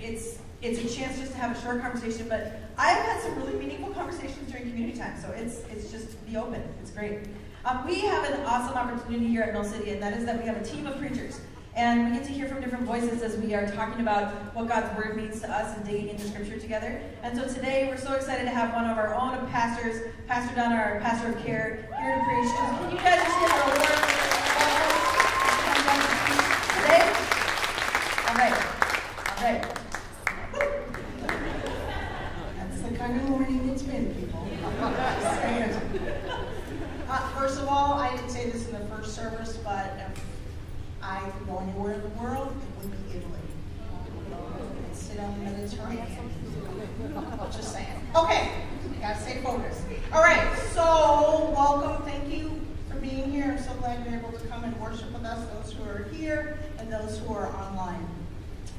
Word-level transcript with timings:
it's 0.00 0.38
it's 0.60 0.80
a 0.80 0.88
chance 0.96 1.18
just 1.18 1.32
to 1.32 1.38
have 1.38 1.56
a 1.56 1.60
short 1.60 1.80
conversation. 1.80 2.28
But 2.28 2.60
I've 2.76 2.98
had 2.98 3.22
some 3.22 3.36
really 3.36 3.54
meaningful 3.54 3.90
conversations 3.90 4.50
during 4.50 4.68
community 4.70 4.98
time, 4.98 5.20
so 5.20 5.30
it's 5.30 5.62
it's 5.70 5.90
just 5.90 6.24
be 6.26 6.36
open. 6.36 6.62
It's 6.82 6.90
great. 6.90 7.20
Um, 7.64 7.86
we 7.86 8.00
have 8.00 8.24
an 8.24 8.40
awesome 8.46 8.76
opportunity 8.76 9.28
here 9.28 9.42
at 9.42 9.52
Mill 9.52 9.64
City, 9.64 9.90
and 9.90 10.02
that 10.02 10.14
is 10.16 10.24
that 10.24 10.38
we 10.40 10.46
have 10.46 10.56
a 10.56 10.64
team 10.64 10.86
of 10.86 10.96
preachers. 10.98 11.40
And 11.74 12.10
we 12.10 12.16
get 12.18 12.26
to 12.26 12.32
hear 12.32 12.48
from 12.48 12.60
different 12.60 12.84
voices 12.86 13.22
as 13.22 13.36
we 13.36 13.54
are 13.54 13.66
talking 13.70 14.00
about 14.00 14.32
what 14.54 14.66
God's 14.66 14.96
Word 14.96 15.16
means 15.16 15.40
to 15.42 15.48
us 15.48 15.76
and 15.76 15.84
digging 15.86 16.08
into 16.08 16.26
Scripture 16.26 16.58
together. 16.58 17.00
And 17.22 17.36
so 17.38 17.46
today 17.46 17.86
we're 17.88 17.98
so 17.98 18.14
excited 18.14 18.44
to 18.44 18.50
have 18.50 18.72
one 18.74 18.86
of 18.90 18.98
our 18.98 19.14
own 19.14 19.46
pastors, 19.48 20.02
Pastor 20.26 20.56
Donna, 20.56 20.74
our 20.74 20.98
pastor 21.00 21.28
of 21.28 21.38
care, 21.44 21.86
here 22.00 22.16
to 22.16 22.22
preach. 22.24 22.50
Can 22.56 22.90
you 22.90 22.96
guys 22.98 23.20
just 23.22 23.38
give 23.38 23.50
a 23.50 23.54
word? 23.68 23.78
Today? 26.74 27.04
All 28.26 28.34
right. 28.34 28.56
All 29.36 29.44
right. 29.44 29.62
That's 32.56 32.78
the 32.82 32.90
kind 32.96 33.20
of 33.20 33.22
morning 33.28 33.68
it's 33.68 33.82
been, 33.82 34.14
people. 34.16 34.48
Just 35.20 35.40
saying. 35.42 35.72
Uh, 37.08 37.28
first 37.38 37.60
of 37.60 37.68
all, 37.68 37.94
I 37.94 38.16
didn't 38.16 38.30
say 38.30 38.50
this 38.50 38.66
in 38.66 38.72
the 38.72 38.86
first 38.86 39.14
service, 39.14 39.56
but 39.58 39.96
if 39.96 40.24
I 41.02 41.20
could 41.30 41.46
go 41.46 41.58
anywhere 41.60 41.94
in 41.94 42.02
the 42.02 42.08
world, 42.20 42.50
it 42.50 42.84
would 42.84 42.90
be 42.90 43.16
Italy. 43.16 43.38
And 44.86 44.94
sit 44.96 45.18
on 45.20 45.32
the 45.38 45.50
Mediterranean. 45.50 46.06
Just 47.50 47.72
saying. 47.72 47.86
Okay, 48.14 48.50
gotta 49.00 49.20
stay 49.20 49.40
focused. 49.42 49.82
All 50.12 50.20
right, 50.22 50.54
so 50.74 51.50
welcome. 51.56 52.02
Thank 52.04 52.28
you 52.30 52.60
for 52.90 52.98
being 52.98 53.30
here. 53.30 53.56
I'm 53.56 53.62
so 53.62 53.72
glad 53.80 54.04
you're 54.04 54.16
able 54.18 54.32
to 54.32 54.46
come 54.48 54.64
and 54.64 54.78
worship 54.80 55.10
with 55.12 55.24
us, 55.24 55.46
those 55.54 55.72
who 55.72 55.84
are 55.84 56.04
and 56.78 56.92
those 56.92 57.18
who 57.18 57.34
are 57.34 57.48
online. 57.56 58.06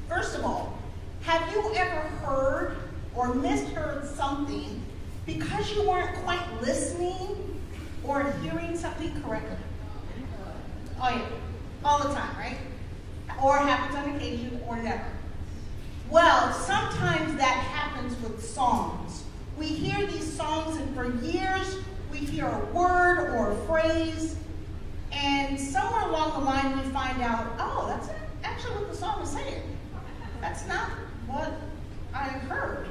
First 0.08 0.36
of 0.36 0.44
all, 0.44 0.78
have 1.22 1.52
you 1.52 1.72
ever 1.74 2.00
heard 2.00 2.76
or 3.14 3.34
misheard 3.34 4.06
something 4.16 4.82
because 5.26 5.70
you 5.72 5.88
weren't 5.88 6.14
quite 6.24 6.40
listening 6.60 7.60
or 8.04 8.32
hearing 8.42 8.76
something 8.76 9.22
correctly? 9.22 9.56
Oh, 11.00 11.08
yeah. 11.10 11.26
All 11.84 11.98
the 11.98 12.14
time, 12.14 12.36
right? 12.36 12.58
Or 13.42 13.56
happens 13.58 13.96
on 13.96 14.16
occasion 14.16 14.60
or 14.66 14.76
never. 14.76 15.06
Well, 16.10 16.52
sometimes 16.52 17.36
that 17.36 17.64
happens 17.72 18.20
with 18.22 18.44
songs. 18.44 19.24
We 19.56 19.66
hear 19.66 20.06
these 20.06 20.30
songs, 20.32 20.76
and 20.76 20.94
for 20.94 21.14
years 21.24 21.76
we 22.10 22.18
hear 22.18 22.46
a 22.46 22.64
word 22.72 23.30
or 23.30 23.52
a 23.52 23.56
phrase, 23.66 24.36
and 25.12 25.58
somewhere 25.58 26.08
along 26.08 26.40
the 26.40 26.46
line 26.46 26.76
we 26.76 26.84
find 26.90 27.22
out, 27.22 27.46
oh, 27.58 27.86
that's 27.88 28.08
actually 28.42 28.76
what 28.76 28.90
the 28.90 28.96
song 28.96 29.22
is 29.22 29.30
saying. 29.30 29.62
That's 30.40 30.66
not 30.66 30.90
what 31.26 31.52
I 32.14 32.28
heard. 32.28 32.88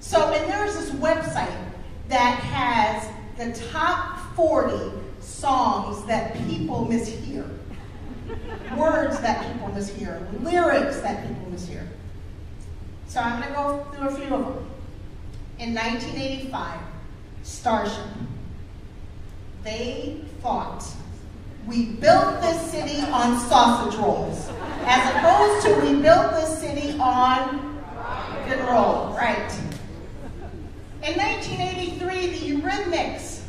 So, 0.00 0.32
and 0.32 0.50
there's 0.50 0.74
this 0.74 0.90
website 0.90 1.56
that 2.08 2.38
has 2.38 3.08
the 3.36 3.58
top 3.70 4.34
40 4.34 4.92
songs 5.20 6.04
that 6.06 6.34
people 6.46 6.86
mishear 6.86 7.50
words 8.76 9.20
that 9.20 9.52
people 9.52 9.68
mishear, 9.68 10.42
lyrics 10.42 11.00
that 11.00 11.26
people 11.26 11.46
mishear. 11.50 11.86
So 13.08 13.20
I'm 13.20 13.40
going 13.40 13.48
to 13.48 13.54
go 13.54 13.86
through 13.94 14.08
a 14.08 14.14
few 14.14 14.34
of 14.34 14.54
them. 14.54 14.70
In 15.58 15.74
1985, 15.74 16.80
Starship. 17.42 18.04
They 19.62 20.20
thought 20.42 20.84
we 21.66 21.86
built 21.86 22.40
this 22.40 22.70
city 22.70 23.00
on 23.10 23.38
sausage 23.48 23.98
rolls, 23.98 24.48
as 24.84 25.14
opposed 25.16 25.66
to 25.66 25.74
we 25.86 26.00
built 26.00 26.32
this 26.32 26.58
city 26.58 26.96
on 27.00 27.76
good 28.48 28.60
roll, 28.68 29.12
right? 29.16 29.52
In 31.02 31.14
1983, 31.16 32.26
the 32.26 32.60
Eurythmics, 32.60 33.42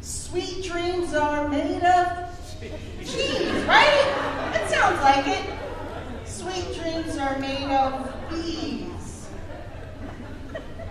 Sweet 0.00 0.64
Dreams 0.64 1.14
Are 1.14 1.48
Made 1.48 1.82
of 1.82 2.06
Cheese, 3.04 3.64
right? 3.64 4.52
It 4.54 4.70
sounds 4.70 5.00
like 5.02 5.26
it. 5.26 5.44
Sweet 6.24 6.74
dreams 6.80 7.18
are 7.18 7.38
made 7.38 7.70
of 7.70 8.10
bees. 8.30 8.99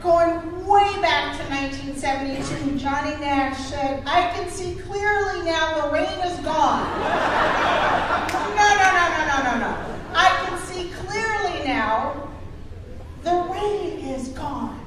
Going 0.01 0.65
way 0.65 1.01
back 1.01 1.35
to 1.37 1.43
1972, 1.49 2.77
Johnny 2.79 3.19
Nash 3.19 3.57
said, 3.57 4.01
I 4.05 4.31
can 4.33 4.49
see 4.49 4.75
clearly 4.75 5.43
now 5.43 5.81
the 5.81 5.91
rain 5.91 6.19
is 6.25 6.39
gone. 6.39 6.87
No, 8.55 8.75
no, 8.77 8.91
no, 8.95 9.09
no, 9.11 9.27
no, 9.27 9.37
no, 9.43 9.59
no. 9.59 9.71
I 10.13 10.45
can 10.45 10.57
see 10.59 10.89
clearly 10.91 11.67
now 11.67 12.29
the 13.23 13.33
rain 13.51 13.99
is 14.15 14.29
gone. 14.29 14.79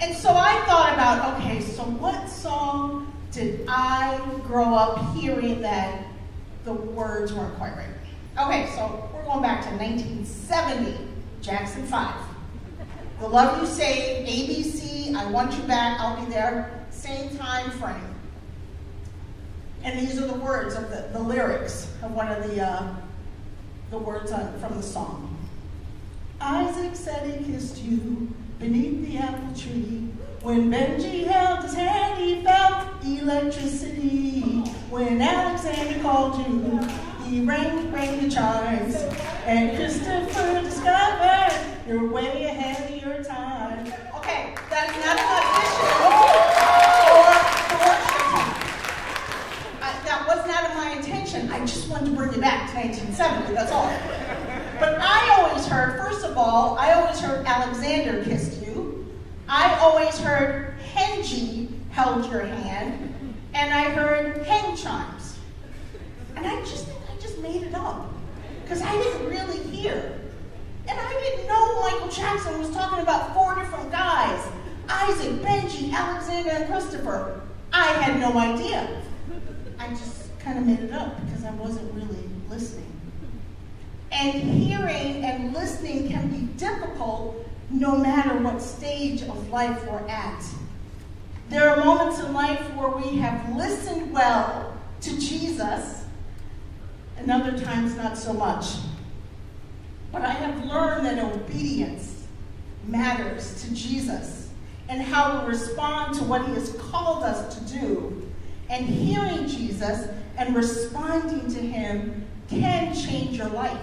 And 0.00 0.14
so 0.14 0.30
I 0.34 0.62
thought 0.66 0.92
about, 0.92 1.40
okay, 1.40 1.62
so 1.62 1.82
what 1.84 2.28
song 2.28 3.10
did 3.32 3.64
I 3.68 4.20
grow 4.46 4.74
up 4.74 5.14
hearing 5.14 5.62
that 5.62 6.04
the 6.64 6.74
words 6.74 7.32
weren't 7.32 7.56
quite 7.56 7.74
right? 7.74 7.88
Okay, 8.38 8.70
so 8.76 9.08
we're 9.14 9.24
going 9.24 9.40
back 9.40 9.62
to 9.62 9.70
1970, 9.70 10.94
Jackson 11.40 11.86
5. 11.86 12.27
The 13.20 13.26
Love 13.26 13.60
You 13.60 13.66
Save, 13.66 14.26
ABC, 14.26 15.12
I 15.12 15.28
Want 15.30 15.52
You 15.52 15.62
Back, 15.64 15.98
I'll 15.98 16.24
Be 16.24 16.30
There, 16.30 16.86
same 16.90 17.36
time 17.36 17.68
frame. 17.72 18.14
And 19.82 19.98
these 19.98 20.20
are 20.20 20.26
the 20.28 20.38
words 20.38 20.76
of 20.76 20.88
the, 20.90 21.08
the 21.12 21.18
lyrics 21.18 21.92
of 22.02 22.12
one 22.12 22.28
of 22.28 22.48
the, 22.48 22.62
uh, 22.62 22.94
the 23.90 23.98
words 23.98 24.30
on, 24.30 24.56
from 24.60 24.76
the 24.76 24.82
song. 24.84 25.36
Isaac 26.40 26.94
said 26.94 27.28
he 27.28 27.52
kissed 27.52 27.82
you 27.82 28.32
beneath 28.60 29.08
the 29.08 29.18
apple 29.18 29.52
tree. 29.56 30.08
When 30.42 30.70
Benji 30.70 31.26
held 31.26 31.64
his 31.64 31.74
hand, 31.74 32.20
he 32.20 32.44
felt 32.44 33.04
electricity. 33.04 34.40
When 34.90 35.20
Alexander 35.20 36.00
called 36.02 36.46
you, 36.46 36.80
he 37.24 37.40
rang, 37.40 37.90
rang 37.90 38.22
the 38.22 38.30
chimes. 38.30 38.94
And 39.44 39.76
Christopher 39.76 40.62
discovered 40.62 41.47
you're 41.88 42.06
way 42.06 42.44
ahead 42.44 42.90
of 42.90 43.02
your 43.02 43.24
time. 43.24 43.86
Okay, 44.16 44.54
that 44.68 44.90
is 44.90 44.96
not 45.02 45.16
an 45.16 45.24
audition 45.24 45.88
I, 49.80 49.88
uh, 49.88 50.04
that 50.04 50.24
was 50.28 50.46
not 50.46 50.70
of 50.70 50.76
my 50.76 50.92
intention. 50.98 51.50
I 51.50 51.60
just 51.60 51.88
wanted 51.88 52.10
to 52.10 52.12
bring 52.12 52.34
you 52.34 52.40
back 52.42 52.70
to 52.72 52.76
1970, 52.76 53.54
that's 53.54 53.72
all. 53.72 53.90
But 54.78 54.98
I 55.00 55.40
always 55.40 55.66
heard, 55.66 55.98
first 55.98 56.26
of 56.26 56.36
all, 56.36 56.76
I 56.78 56.92
always 56.92 57.20
heard 57.20 57.46
Alexander 57.46 58.22
kissed 58.22 58.62
you. 58.62 59.06
I 59.48 59.74
always 59.78 60.18
heard 60.18 60.74
Henji 60.94 61.68
held 61.90 62.30
your 62.30 62.42
hand. 62.42 63.14
And 63.54 63.72
I 63.72 63.84
heard 63.84 64.44
hang 64.44 64.76
chimes. 64.76 65.38
And 66.36 66.46
I 66.46 66.60
just 66.60 66.84
think 66.86 67.00
I 67.10 67.18
just 67.18 67.38
made 67.38 67.62
it 67.62 67.74
up. 67.74 68.12
Because 68.62 68.82
I 68.82 68.92
didn't 68.92 69.26
really 69.30 69.58
hear. 69.70 70.17
And 70.88 70.98
I 70.98 71.12
didn't 71.12 71.46
know 71.46 71.80
Michael 71.82 72.08
Jackson 72.08 72.58
was 72.58 72.70
talking 72.70 73.00
about 73.00 73.34
four 73.34 73.54
different 73.54 73.90
guys. 73.90 74.44
Isaac, 74.88 75.42
Benji, 75.42 75.92
Alexander, 75.92 76.50
and 76.50 76.66
Christopher. 76.66 77.42
I 77.72 77.88
had 77.88 78.18
no 78.18 78.38
idea. 78.38 79.02
I 79.78 79.88
just 79.90 80.38
kind 80.38 80.58
of 80.58 80.66
made 80.66 80.80
it 80.80 80.92
up 80.92 81.24
because 81.26 81.44
I 81.44 81.50
wasn't 81.52 81.92
really 81.92 82.24
listening. 82.48 82.86
And 84.10 84.32
hearing 84.32 85.24
and 85.24 85.52
listening 85.52 86.08
can 86.08 86.28
be 86.28 86.46
difficult 86.58 87.46
no 87.70 87.98
matter 87.98 88.34
what 88.38 88.62
stage 88.62 89.22
of 89.22 89.50
life 89.50 89.86
we're 89.86 90.08
at. 90.08 90.42
There 91.50 91.68
are 91.68 91.84
moments 91.84 92.18
in 92.20 92.32
life 92.32 92.60
where 92.74 92.88
we 92.88 93.18
have 93.18 93.54
listened 93.54 94.12
well 94.12 94.76
to 95.02 95.18
Jesus, 95.18 96.04
and 97.16 97.30
other 97.30 97.58
times 97.58 97.94
not 97.96 98.16
so 98.16 98.32
much. 98.32 98.66
But 100.12 100.22
I 100.22 100.30
have 100.30 100.64
learned 100.64 101.06
that 101.06 101.18
obedience 101.18 102.26
matters 102.86 103.62
to 103.62 103.74
Jesus 103.74 104.48
and 104.88 105.02
how 105.02 105.42
we 105.42 105.48
respond 105.48 106.14
to 106.14 106.24
what 106.24 106.46
he 106.46 106.54
has 106.54 106.72
called 106.72 107.22
us 107.22 107.56
to 107.56 107.78
do. 107.78 108.26
And 108.70 108.86
hearing 108.86 109.46
Jesus 109.46 110.08
and 110.36 110.54
responding 110.54 111.52
to 111.52 111.60
him 111.60 112.26
can 112.48 112.94
change 112.94 113.36
your 113.36 113.48
life. 113.48 113.78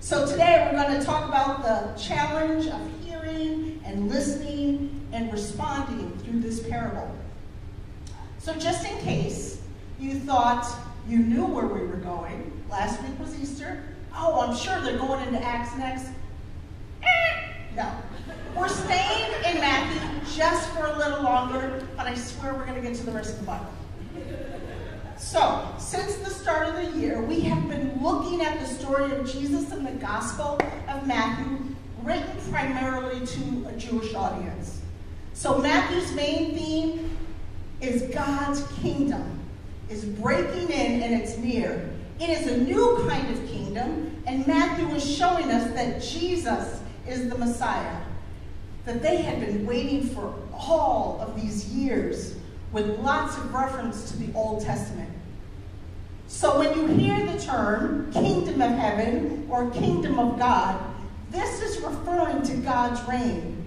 So 0.00 0.26
today 0.26 0.68
we're 0.70 0.82
going 0.82 0.98
to 0.98 1.04
talk 1.04 1.28
about 1.28 1.62
the 1.62 2.00
challenge 2.00 2.66
of 2.66 2.80
hearing 3.04 3.80
and 3.84 4.08
listening 4.08 5.06
and 5.12 5.32
responding 5.32 6.16
through 6.18 6.40
this 6.40 6.60
parable. 6.68 7.14
So 8.38 8.54
just 8.54 8.88
in 8.88 8.98
case 8.98 9.60
you 10.00 10.18
thought 10.20 10.66
you 11.08 11.18
knew 11.18 11.44
where 11.46 11.66
we 11.66 11.80
were 11.80 11.96
going, 11.96 12.64
last 12.70 13.02
week 13.02 13.18
was 13.18 13.38
Easter. 13.40 13.82
Oh, 14.14 14.40
I'm 14.40 14.56
sure 14.56 14.80
they're 14.80 14.98
going 14.98 15.26
into 15.26 15.42
Acts 15.42 15.76
next. 15.76 16.08
Eh, 17.02 17.52
no. 17.76 17.90
We're 18.56 18.68
staying 18.68 19.32
in 19.46 19.60
Matthew 19.60 20.36
just 20.36 20.68
for 20.70 20.86
a 20.86 20.98
little 20.98 21.22
longer, 21.22 21.86
but 21.96 22.06
I 22.06 22.14
swear 22.14 22.54
we're 22.54 22.66
going 22.66 22.82
to 22.82 22.88
get 22.88 22.96
to 22.96 23.06
the 23.06 23.12
rest 23.12 23.34
of 23.34 23.40
the 23.40 23.46
Bible. 23.46 23.72
So, 25.16 25.68
since 25.78 26.16
the 26.16 26.30
start 26.30 26.68
of 26.68 26.74
the 26.74 26.98
year, 26.98 27.20
we 27.20 27.40
have 27.40 27.68
been 27.68 28.02
looking 28.02 28.40
at 28.42 28.60
the 28.60 28.66
story 28.66 29.12
of 29.12 29.30
Jesus 29.30 29.72
in 29.72 29.84
the 29.84 29.92
Gospel 29.92 30.58
of 30.88 31.06
Matthew, 31.06 31.58
written 32.02 32.36
primarily 32.50 33.26
to 33.26 33.66
a 33.68 33.72
Jewish 33.72 34.14
audience. 34.14 34.80
So, 35.34 35.58
Matthew's 35.58 36.12
main 36.12 36.54
theme 36.54 37.16
is 37.80 38.02
God's 38.14 38.66
kingdom 38.80 39.38
is 39.88 40.04
breaking 40.04 40.70
in 40.70 41.02
and 41.02 41.14
it's 41.14 41.36
near. 41.38 41.90
It 42.20 42.30
is 42.30 42.48
a 42.48 42.58
new 42.58 43.06
kind 43.08 43.30
of 43.30 43.48
kingdom, 43.48 44.20
and 44.26 44.44
Matthew 44.44 44.88
is 44.88 45.16
showing 45.16 45.52
us 45.52 45.72
that 45.74 46.02
Jesus 46.02 46.80
is 47.06 47.28
the 47.28 47.38
Messiah, 47.38 48.00
that 48.86 49.02
they 49.02 49.18
had 49.18 49.38
been 49.38 49.64
waiting 49.64 50.02
for 50.08 50.34
all 50.52 51.20
of 51.20 51.40
these 51.40 51.68
years 51.68 52.34
with 52.72 52.98
lots 52.98 53.38
of 53.38 53.54
reference 53.54 54.10
to 54.10 54.16
the 54.16 54.32
Old 54.34 54.64
Testament. 54.64 55.10
So 56.26 56.58
when 56.58 56.76
you 56.76 56.86
hear 56.88 57.24
the 57.24 57.38
term 57.38 58.12
kingdom 58.12 58.60
of 58.60 58.72
heaven 58.72 59.46
or 59.48 59.70
kingdom 59.70 60.18
of 60.18 60.40
God, 60.40 60.78
this 61.30 61.62
is 61.62 61.80
referring 61.82 62.42
to 62.42 62.56
God's 62.56 63.00
reign. 63.08 63.64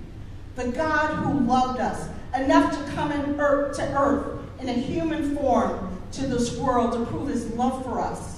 The 0.57 0.67
God 0.67 1.15
who 1.15 1.39
loved 1.39 1.79
us 1.79 2.09
enough 2.35 2.77
to 2.77 2.91
come 2.91 3.13
in 3.13 3.39
earth, 3.39 3.77
to 3.77 3.97
earth 3.97 4.41
in 4.59 4.67
a 4.67 4.73
human 4.73 5.37
form 5.37 6.01
to 6.11 6.27
this 6.27 6.57
world 6.57 6.91
to 6.93 7.05
prove 7.05 7.29
his 7.29 7.49
love 7.53 7.83
for 7.83 7.99
us 7.99 8.30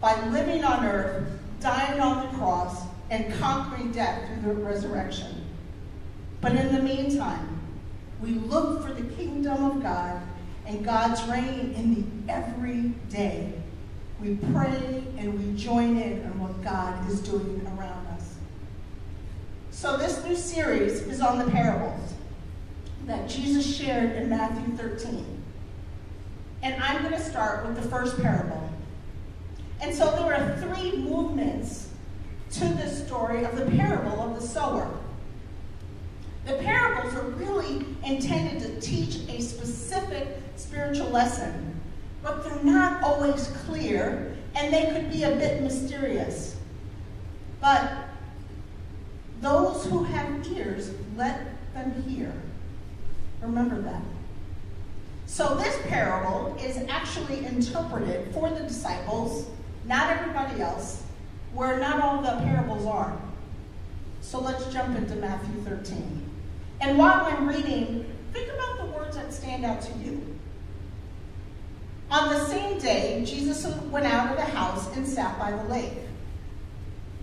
by 0.00 0.24
living 0.28 0.64
on 0.64 0.84
earth, 0.84 1.28
dying 1.60 2.00
on 2.00 2.26
the 2.26 2.38
cross, 2.38 2.82
and 3.10 3.32
conquering 3.34 3.92
death 3.92 4.28
through 4.28 4.54
the 4.54 4.60
resurrection. 4.60 5.44
But 6.40 6.54
in 6.54 6.74
the 6.74 6.82
meantime, 6.82 7.60
we 8.20 8.30
look 8.30 8.82
for 8.82 8.92
the 8.92 9.14
kingdom 9.14 9.64
of 9.64 9.82
God 9.82 10.20
and 10.66 10.84
God's 10.84 11.22
reign 11.28 11.74
in 11.76 11.94
the 11.94 12.32
everyday. 12.32 13.52
We 14.20 14.36
pray 14.52 15.04
and 15.18 15.38
we 15.38 15.58
join 15.60 15.98
in 15.98 16.24
on 16.24 16.40
what 16.40 16.62
God 16.62 17.08
is 17.10 17.20
doing 17.20 17.60
around 17.78 18.06
us. 18.08 18.34
So 19.70 19.96
this 19.96 20.24
new 20.24 20.36
series 20.36 21.02
is 21.02 21.20
on 21.20 21.38
the 21.38 21.50
parables 21.50 22.14
that 23.06 23.28
Jesus 23.28 23.76
shared 23.76 24.12
in 24.16 24.28
Matthew 24.28 24.76
13. 24.76 25.24
And 26.62 26.82
I'm 26.82 27.02
going 27.02 27.14
to 27.14 27.20
start 27.20 27.66
with 27.66 27.80
the 27.80 27.88
first 27.88 28.20
parable. 28.20 28.65
And 29.80 29.94
so 29.94 30.10
there 30.12 30.34
are 30.34 30.56
three 30.58 30.96
movements 30.96 31.90
to 32.52 32.64
this 32.64 33.06
story 33.06 33.44
of 33.44 33.56
the 33.56 33.66
parable 33.66 34.20
of 34.20 34.40
the 34.40 34.46
sower. 34.46 34.90
The 36.46 36.54
parables 36.54 37.14
are 37.14 37.28
really 37.30 37.84
intended 38.04 38.62
to 38.62 38.80
teach 38.80 39.28
a 39.28 39.40
specific 39.42 40.28
spiritual 40.56 41.10
lesson, 41.10 41.80
but 42.22 42.44
they're 42.44 42.62
not 42.62 43.02
always 43.02 43.48
clear 43.66 44.36
and 44.54 44.72
they 44.72 44.86
could 44.92 45.12
be 45.12 45.24
a 45.24 45.30
bit 45.30 45.62
mysterious. 45.62 46.56
But 47.60 47.92
those 49.40 49.84
who 49.86 50.04
have 50.04 50.46
ears, 50.52 50.92
let 51.16 51.40
them 51.74 52.02
hear. 52.02 52.32
Remember 53.42 53.80
that. 53.82 54.02
So 55.26 55.56
this 55.56 55.76
parable 55.88 56.56
is 56.62 56.78
actually 56.88 57.44
interpreted 57.44 58.32
for 58.32 58.48
the 58.50 58.60
disciples, 58.60 59.48
not 59.86 60.10
everybody 60.10 60.60
else, 60.60 61.02
where 61.54 61.78
not 61.78 62.00
all 62.00 62.20
the 62.20 62.44
parables 62.44 62.84
are. 62.86 63.16
So 64.20 64.40
let's 64.40 64.66
jump 64.72 64.96
into 64.96 65.14
Matthew 65.16 65.62
13. 65.62 66.30
And 66.80 66.98
while 66.98 67.24
I'm 67.24 67.48
reading, 67.48 68.12
think 68.32 68.50
about 68.52 68.78
the 68.78 68.86
words 68.86 69.16
that 69.16 69.32
stand 69.32 69.64
out 69.64 69.80
to 69.82 69.92
you. 69.98 70.20
On 72.10 72.28
the 72.28 72.44
same 72.46 72.78
day, 72.78 73.24
Jesus 73.24 73.66
went 73.90 74.06
out 74.06 74.30
of 74.30 74.36
the 74.36 74.44
house 74.44 74.94
and 74.96 75.06
sat 75.06 75.38
by 75.38 75.52
the 75.52 75.64
lake. 75.64 75.92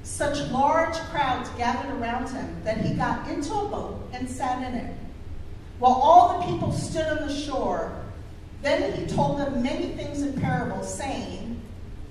Such 0.03 0.49
large 0.51 0.95
crowds 0.95 1.49
gathered 1.51 1.93
around 1.99 2.29
him 2.29 2.61
that 2.63 2.79
he 2.79 2.93
got 2.93 3.27
into 3.29 3.53
a 3.53 3.67
boat 3.67 4.09
and 4.11 4.29
sat 4.29 4.61
in 4.67 4.73
it, 4.73 4.95
while 5.79 5.93
all 5.93 6.39
the 6.39 6.45
people 6.45 6.71
stood 6.71 7.05
on 7.05 7.27
the 7.27 7.33
shore. 7.33 7.93
Then 8.61 8.93
he 8.93 9.05
told 9.05 9.39
them 9.39 9.61
many 9.63 9.87
things 9.93 10.21
in 10.21 10.39
parables, 10.39 10.93
saying, 10.93 11.61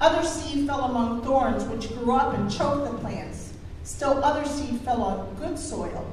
Other 0.00 0.26
seed 0.26 0.66
fell 0.66 0.84
among 0.84 1.22
thorns, 1.22 1.64
which 1.64 1.92
grew 1.94 2.12
up 2.12 2.34
and 2.34 2.50
choked 2.50 2.90
the 2.90 2.98
plants. 2.98 3.52
Still 3.82 4.22
other 4.22 4.44
seed 4.46 4.80
fell 4.82 5.02
on 5.02 5.34
good 5.36 5.58
soil, 5.58 6.12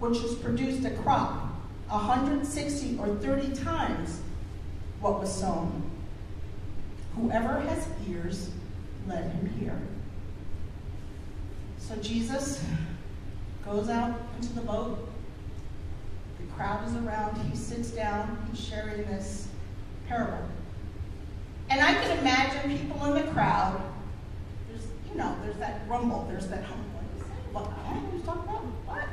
which 0.00 0.18
has 0.20 0.34
produced 0.36 0.84
a 0.84 0.90
crop 0.90 1.52
160 1.88 2.98
or 2.98 3.08
30 3.16 3.54
times 3.62 4.20
what 5.00 5.20
was 5.20 5.32
sown. 5.32 5.90
Whoever 7.16 7.60
has 7.60 7.86
ears, 8.08 8.50
let 9.06 9.24
him 9.24 9.52
hear. 9.60 9.78
So 11.78 11.96
Jesus 11.96 12.64
goes 13.64 13.88
out 13.88 14.18
into 14.40 14.52
the 14.54 14.62
boat. 14.62 15.08
The 16.38 16.46
crowd 16.54 16.88
is 16.88 16.94
around. 16.96 17.36
He 17.50 17.56
sits 17.56 17.90
down. 17.90 18.46
He's 18.50 18.60
sharing 18.60 19.04
this 19.04 19.48
parable. 20.08 20.48
And 21.72 21.80
I 21.80 21.94
can 21.94 22.18
imagine 22.18 22.78
people 22.78 23.02
in 23.06 23.14
the 23.14 23.32
crowd. 23.32 23.80
There's, 24.68 24.82
you 25.10 25.16
know, 25.16 25.34
there's 25.42 25.56
that 25.56 25.80
rumble. 25.88 26.26
There's 26.28 26.46
that 26.48 26.64
hum. 26.64 26.84
What 26.92 27.04
is 27.16 27.26
that? 27.26 27.54
What? 27.54 27.72
I 27.86 27.94
don't 27.94 28.14
know 28.14 28.22
talking 28.26 28.42
about. 28.42 28.62
What? 28.84 29.08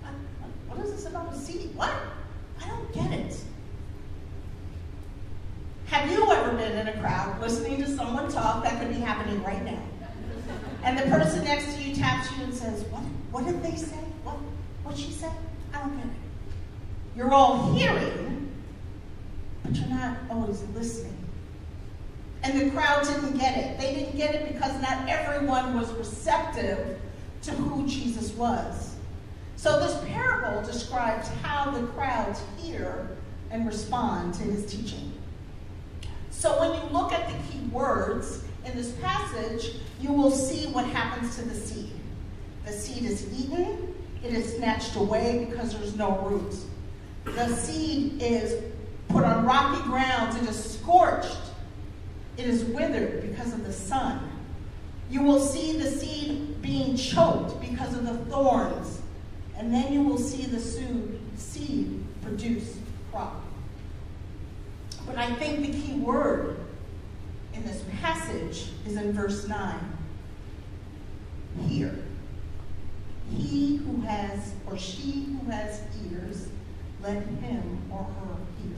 What, 0.00 0.76
what 0.76 0.86
is 0.86 0.92
this 0.92 1.06
about 1.06 1.34
a 1.34 1.36
seed? 1.36 1.74
What? 1.74 1.90
I 2.62 2.68
don't 2.68 2.94
get 2.94 3.10
it. 3.10 3.36
Have 5.86 6.08
you 6.08 6.30
ever 6.30 6.56
been 6.56 6.78
in 6.78 6.86
a 6.86 7.00
crowd 7.00 7.40
listening 7.40 7.82
to 7.82 7.96
someone 7.96 8.30
talk 8.30 8.62
that 8.62 8.78
could 8.78 8.90
be 8.94 9.00
happening 9.00 9.42
right 9.42 9.64
now? 9.64 9.82
And 10.84 10.96
the 10.96 11.02
person 11.02 11.42
next 11.42 11.74
to 11.74 11.82
you 11.82 11.96
taps 11.96 12.30
you 12.36 12.44
and 12.44 12.54
says, 12.54 12.84
What, 12.92 13.02
what 13.32 13.44
did 13.44 13.60
they 13.60 13.76
say? 13.76 13.98
What, 14.22 14.36
what 14.84 14.96
she 14.96 15.10
said? 15.10 15.32
I 15.74 15.80
don't 15.80 15.96
get 15.96 16.06
it. 16.06 16.12
You're 17.16 17.34
all 17.34 17.72
hearing, 17.74 18.52
but 19.64 19.74
you're 19.74 19.88
not 19.88 20.16
always 20.30 20.62
listening. 20.76 21.23
And 22.44 22.60
the 22.60 22.70
crowd 22.70 23.04
didn't 23.04 23.38
get 23.38 23.56
it. 23.56 23.80
They 23.80 23.94
didn't 23.94 24.16
get 24.16 24.34
it 24.34 24.52
because 24.52 24.80
not 24.82 25.08
everyone 25.08 25.76
was 25.76 25.90
receptive 25.94 27.00
to 27.42 27.50
who 27.52 27.88
Jesus 27.88 28.32
was. 28.32 28.94
So 29.56 29.80
this 29.80 29.98
parable 30.06 30.62
describes 30.62 31.28
how 31.42 31.70
the 31.70 31.86
crowds 31.88 32.42
hear 32.58 33.08
and 33.50 33.66
respond 33.66 34.34
to 34.34 34.42
his 34.42 34.66
teaching. 34.66 35.12
So 36.30 36.60
when 36.60 36.78
you 36.78 36.92
look 36.92 37.12
at 37.12 37.26
the 37.28 37.34
key 37.50 37.64
words 37.68 38.44
in 38.66 38.76
this 38.76 38.92
passage, 39.00 39.76
you 40.00 40.12
will 40.12 40.30
see 40.30 40.66
what 40.66 40.84
happens 40.84 41.36
to 41.36 41.42
the 41.42 41.54
seed. 41.54 41.92
The 42.66 42.72
seed 42.72 43.04
is 43.04 43.26
eaten, 43.40 43.94
it 44.22 44.34
is 44.34 44.56
snatched 44.56 44.96
away 44.96 45.46
because 45.48 45.74
there's 45.74 45.96
no 45.96 46.18
roots. 46.18 46.66
The 47.24 47.48
seed 47.56 48.20
is 48.20 48.62
put 49.08 49.24
on 49.24 49.46
rocky 49.46 49.82
grounds, 49.84 50.36
it 50.36 50.48
is 50.48 50.74
scorched, 50.74 51.36
it 52.36 52.46
is 52.46 52.64
withered 52.64 53.22
because 53.22 53.52
of 53.52 53.64
the 53.64 53.72
sun. 53.72 54.30
You 55.10 55.22
will 55.22 55.40
see 55.40 55.78
the 55.78 55.90
seed 55.90 56.60
being 56.62 56.96
choked 56.96 57.60
because 57.60 57.94
of 57.94 58.04
the 58.04 58.16
thorns 58.30 59.00
and 59.56 59.72
then 59.72 59.92
you 59.92 60.02
will 60.02 60.18
see 60.18 60.46
the 60.46 60.60
seed 60.60 62.04
produce 62.22 62.76
crop. 63.10 63.42
But 65.06 65.16
I 65.16 65.32
think 65.34 65.60
the 65.60 65.72
key 65.72 65.94
word 65.94 66.58
in 67.52 67.64
this 67.64 67.82
passage 68.00 68.70
is 68.86 68.96
in 68.96 69.12
verse 69.12 69.46
9. 69.46 69.74
Hear. 71.68 71.96
He 73.30 73.76
who 73.76 74.00
has, 74.02 74.52
or 74.66 74.76
she 74.76 75.36
who 75.40 75.50
has 75.50 75.80
ears, 76.10 76.48
let 77.02 77.22
him 77.22 77.82
or 77.90 78.02
her 78.02 78.36
hear. 78.62 78.76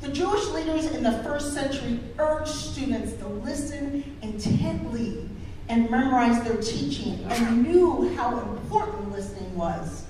The 0.00 0.08
Jewish 0.08 0.46
leaders 0.50 0.86
in 0.92 1.02
the 1.02 1.22
first 1.24 1.52
century 1.52 1.98
urged 2.18 2.50
students 2.50 3.14
to 3.14 3.26
listen 3.26 4.16
intently 4.22 5.28
and 5.68 5.90
memorize 5.90 6.42
their 6.44 6.56
teaching 6.56 7.24
and 7.28 7.64
knew 7.64 8.14
how 8.16 8.38
important 8.38 9.10
listening 9.10 9.54
was. 9.56 10.04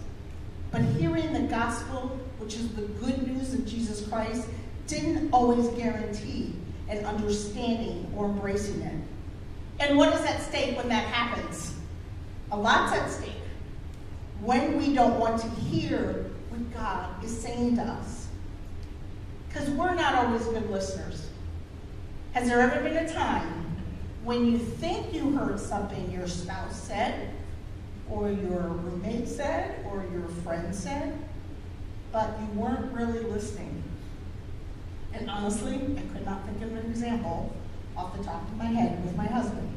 But 0.71 0.83
hearing 0.83 1.33
the 1.33 1.41
gospel, 1.41 2.19
which 2.39 2.55
is 2.55 2.69
the 2.75 2.83
good 2.83 3.27
news 3.27 3.55
of 3.55 3.67
Jesus 3.67 4.07
Christ, 4.07 4.47
didn't 4.87 5.31
always 5.33 5.69
guarantee 5.69 6.55
an 6.89 7.05
understanding 7.07 8.13
or 8.15 8.27
embracing 8.27 8.83
it. 8.83 8.95
And 9.81 9.97
what 9.97 10.13
is 10.13 10.21
at 10.21 10.43
stake 10.43 10.77
when 10.77 10.89
that 10.89 11.05
happens? 11.07 11.75
A 12.51 12.59
lot's 12.59 12.95
at 12.95 13.11
stake. 13.11 13.33
When 14.41 14.79
we 14.79 14.95
don't 14.95 15.19
want 15.19 15.41
to 15.41 15.49
hear 15.49 16.31
what 16.51 16.75
God 16.75 17.25
is 17.25 17.37
saying 17.37 17.77
to 17.77 17.83
us. 17.83 18.28
Because 19.49 19.71
we're 19.71 19.95
not 19.95 20.15
always 20.15 20.45
good 20.45 20.71
listeners. 20.71 21.29
Has 22.33 22.49
there 22.49 22.61
ever 22.61 22.81
been 22.83 22.97
a 22.97 23.13
time 23.13 23.67
when 24.23 24.47
you 24.47 24.59
think 24.59 25.15
you 25.15 25.37
heard 25.37 25.59
something 25.59 26.11
your 26.11 26.29
spouse 26.29 26.81
said, 26.81 27.31
or 28.11 28.31
your 28.31 28.61
roommate 28.61 29.29
said, 29.29 29.85
or 29.87 30.05
your 30.13 30.29
friend 30.43 30.75
said, 30.75 31.17
but 32.13 32.39
you 32.41 32.61
weren't 32.61 32.93
really 32.93 33.21
listening? 33.21 33.83
And 35.13 35.31
honestly, 35.31 35.75
I 35.75 36.13
could 36.13 36.25
not 36.25 36.45
think 36.47 36.63
of 36.63 36.73
an 36.73 36.91
example 36.91 37.55
off 37.97 38.17
the 38.17 38.23
top 38.23 38.43
of 38.43 38.57
my 38.57 38.67
head 38.67 39.05
with 39.05 39.17
my 39.17 39.27
husband. 39.27 39.69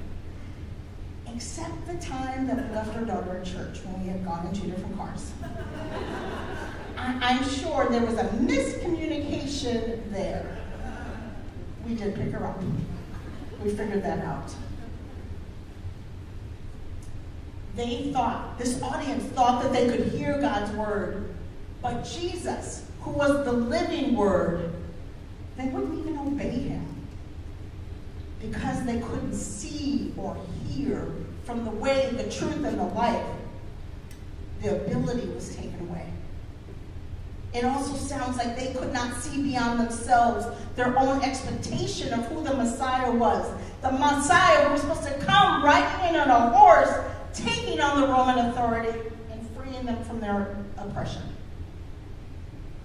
Except 1.33 1.87
the 1.87 1.95
time 1.95 2.45
that 2.47 2.57
we 2.57 2.75
left 2.75 2.95
our 2.95 3.05
daughter 3.05 3.37
at 3.37 3.45
church 3.45 3.79
when 3.85 4.03
we 4.03 4.09
had 4.09 4.23
gone 4.25 4.45
in 4.47 4.53
two 4.53 4.67
different 4.67 4.97
cars. 4.97 5.31
I, 7.01 7.31
am 7.31 7.43
sure 7.49 7.87
there 7.89 8.05
was 8.05 8.17
a 8.17 8.25
miscommunication 8.25 10.11
there. 10.11 10.57
We 11.87 11.95
did 11.95 12.15
pick 12.15 12.31
her 12.31 12.45
up. 12.45 12.61
We 13.63 13.71
figured 13.71 14.03
that 14.03 14.19
out. 14.19 14.53
They 17.75 18.11
thought, 18.11 18.57
this 18.59 18.81
audience 18.81 19.23
thought 19.33 19.63
that 19.63 19.71
they 19.71 19.87
could 19.87 20.07
hear 20.07 20.39
God's 20.39 20.71
word, 20.75 21.33
but 21.81 22.03
Jesus, 22.03 22.85
who 23.01 23.11
was 23.11 23.45
the 23.45 23.51
living 23.51 24.15
word, 24.15 24.71
they 25.57 25.65
wouldn't 25.67 25.97
even 25.99 26.17
obey 26.17 26.49
him 26.49 26.85
because 28.41 28.83
they 28.85 28.99
couldn't 28.99 29.33
see 29.33 30.13
or 30.17 30.37
hear 30.67 31.07
from 31.45 31.63
the 31.63 31.71
way, 31.71 32.09
the 32.13 32.29
truth, 32.29 32.63
and 32.63 32.79
the 32.79 32.83
life. 32.83 33.25
The 34.61 34.75
ability 34.85 35.27
was 35.29 35.55
taken 35.55 35.89
away. 35.89 36.10
It 37.53 37.65
also 37.65 37.95
sounds 37.95 38.37
like 38.37 38.57
they 38.57 38.73
could 38.73 38.93
not 38.93 39.13
see 39.21 39.41
beyond 39.41 39.79
themselves 39.79 40.45
their 40.75 40.97
own 40.97 41.21
expectation 41.21 42.13
of 42.13 42.25
who 42.27 42.43
the 42.43 42.53
Messiah 42.53 43.11
was. 43.11 43.45
The 43.81 43.91
Messiah 43.91 44.71
was 44.71 44.81
supposed 44.81 45.03
to 45.03 45.13
come 45.25 45.63
riding 45.63 46.15
in 46.15 46.21
on 46.21 46.29
a 46.29 46.57
horse, 46.57 46.89
taking 47.33 47.81
on 47.81 48.01
the 48.01 48.07
Roman 48.07 48.45
authority 48.45 48.97
and 49.31 49.49
freeing 49.55 49.85
them 49.85 50.01
from 50.05 50.21
their 50.21 50.55
oppression. 50.77 51.23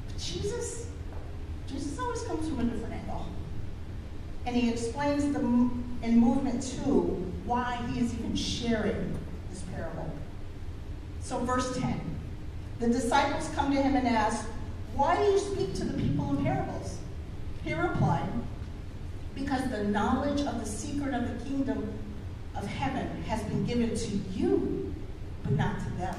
But 0.09 0.19
Jesus, 0.19 0.87
Jesus 1.69 1.97
always 1.99 2.23
comes 2.23 2.49
from 2.49 2.61
a 2.61 2.65
different 2.65 2.95
angle. 2.95 3.27
And 4.47 4.57
he 4.57 4.71
explains 4.71 5.33
the, 5.33 5.39
in 5.39 6.19
movement 6.19 6.63
two 6.63 7.33
why 7.45 7.77
he 7.93 8.01
is 8.01 8.13
even 8.15 8.35
sharing 8.35 9.17
this 9.51 9.63
parable. 9.73 10.11
So, 11.21 11.39
verse 11.39 11.77
10 11.79 12.17
the 12.79 12.89
disciples 12.89 13.49
come 13.55 13.75
to 13.75 13.81
him 13.81 13.97
and 13.97 14.07
ask, 14.07 14.47
Why 14.97 15.15
do 15.15 15.25
you 15.25 15.39
speak 15.39 15.75
to 15.75 15.85
the 15.85 16.03
people 16.03 16.31
in 16.31 16.43
parables? 16.43 16.97
He 17.63 17.75
replied, 17.75 18.31
Because 19.35 19.69
the 19.71 19.85
knowledge 19.85 20.41
of 20.41 20.59
the 20.59 20.65
secret 20.65 21.13
of 21.13 21.29
the 21.29 21.45
kingdom 21.45 21.93
of 22.57 22.67
heaven 22.67 23.23
has 23.25 23.43
been 23.43 23.67
given 23.67 23.95
to 23.95 24.11
you, 24.35 24.95
but 25.45 25.53
not 25.53 25.81
to 25.81 25.91
them. 25.99 26.15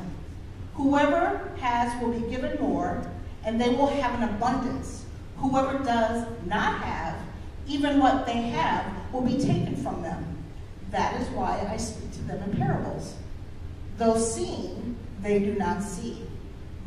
Whoever 0.75 1.51
has 1.59 1.99
will 1.99 2.11
be 2.11 2.29
given 2.29 2.59
more, 2.61 3.01
and 3.43 3.59
they 3.59 3.69
will 3.69 3.87
have 3.87 4.21
an 4.21 4.29
abundance. 4.29 5.05
Whoever 5.37 5.83
does 5.83 6.27
not 6.45 6.79
have, 6.83 7.15
even 7.67 7.99
what 7.99 8.27
they 8.27 8.41
have, 8.41 8.85
will 9.11 9.21
be 9.21 9.39
taken 9.39 9.75
from 9.75 10.03
them. 10.03 10.37
That 10.91 11.19
is 11.19 11.27
why 11.29 11.67
I 11.67 11.77
speak 11.77 12.11
to 12.11 12.21
them 12.25 12.43
in 12.43 12.57
parables. 12.57 13.15
Though 13.97 14.19
seeing, 14.19 14.97
they 15.23 15.39
do 15.39 15.55
not 15.55 15.81
see. 15.81 16.21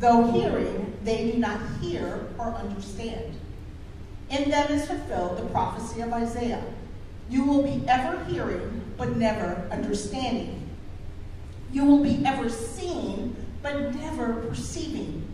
Though 0.00 0.32
hearing, 0.32 0.96
they 1.04 1.30
do 1.30 1.38
not 1.38 1.60
hear 1.82 2.26
or 2.38 2.54
understand. 2.54 3.34
In 4.30 4.50
them 4.50 4.72
is 4.72 4.86
fulfilled 4.86 5.36
the 5.36 5.44
prophecy 5.50 6.00
of 6.00 6.10
Isaiah. 6.10 6.64
You 7.28 7.44
will 7.44 7.62
be 7.62 7.84
ever 7.86 8.24
hearing, 8.24 8.80
but 8.96 9.16
never 9.16 9.68
understanding. 9.70 10.70
You 11.70 11.84
will 11.84 12.02
be 12.02 12.24
ever 12.24 12.48
seeing, 12.48 13.36
but 13.62 13.94
never 13.94 14.32
perceiving. 14.48 15.30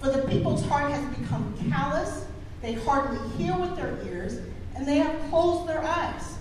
For 0.00 0.10
the 0.10 0.26
people's 0.26 0.64
heart 0.64 0.90
has 0.92 1.18
become 1.18 1.54
callous, 1.70 2.24
they 2.62 2.72
hardly 2.72 3.18
hear 3.36 3.54
with 3.54 3.76
their 3.76 3.98
ears, 4.06 4.40
and 4.74 4.88
they 4.88 4.96
have 4.96 5.28
closed 5.28 5.68
their 5.68 5.84
eyes. 5.84 6.38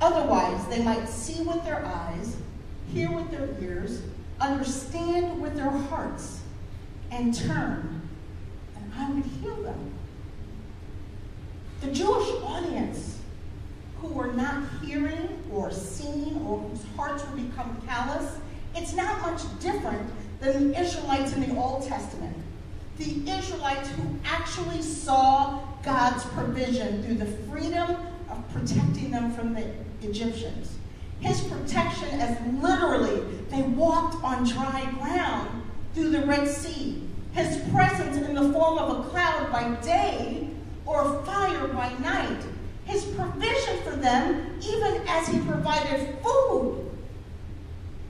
Otherwise, 0.00 0.66
they 0.66 0.82
might 0.82 1.08
see 1.08 1.44
with 1.44 1.62
their 1.64 1.86
eyes, 1.86 2.36
hear 2.92 3.12
with 3.12 3.30
their 3.30 3.48
ears, 3.60 4.02
understand 4.40 5.40
with 5.40 5.54
their 5.54 5.70
hearts, 5.70 6.40
and 7.10 7.34
turn, 7.34 8.02
and 8.76 8.92
I 8.96 9.10
would 9.10 9.24
heal 9.24 9.56
them. 9.62 9.94
The 11.80 11.88
Jewish 11.88 12.28
audience 12.42 13.18
who 14.00 14.08
were 14.08 14.32
not 14.32 14.64
hearing 14.82 15.42
or 15.52 15.70
seeing 15.70 16.44
or 16.46 16.58
whose 16.58 16.84
hearts 16.96 17.24
were 17.26 17.36
become 17.36 17.80
callous, 17.86 18.36
it's 18.74 18.94
not 18.94 19.20
much 19.22 19.42
different 19.60 20.10
than 20.40 20.70
the 20.70 20.80
Israelites 20.80 21.32
in 21.34 21.48
the 21.48 21.60
Old 21.60 21.86
Testament. 21.86 22.36
The 22.98 23.30
Israelites 23.30 23.88
who 23.90 24.02
actually 24.24 24.82
saw 24.82 25.60
God's 25.82 26.24
provision 26.26 27.02
through 27.02 27.16
the 27.16 27.26
freedom 27.26 27.96
of 28.30 28.48
protecting 28.52 29.10
them 29.10 29.32
from 29.32 29.54
the 29.54 29.64
Egyptians. 30.02 30.76
His 31.20 31.40
protection 31.42 32.08
as 32.20 32.38
literally 32.62 33.20
they 33.50 33.62
walked 33.62 34.22
on 34.22 34.44
dry 34.44 34.88
ground 34.98 35.57
through 35.94 36.10
the 36.10 36.26
Red 36.26 36.48
Sea. 36.48 37.02
His 37.32 37.58
presence 37.70 38.16
in 38.16 38.34
the 38.34 38.52
form 38.52 38.78
of 38.78 38.98
a 38.98 39.08
cloud 39.10 39.52
by 39.52 39.74
day 39.84 40.50
or 40.86 41.22
fire 41.24 41.68
by 41.68 41.92
night. 41.98 42.42
His 42.84 43.04
provision 43.04 43.82
for 43.82 43.96
them, 43.96 44.58
even 44.62 45.02
as 45.06 45.28
he 45.28 45.38
provided 45.40 46.16
food, 46.22 46.90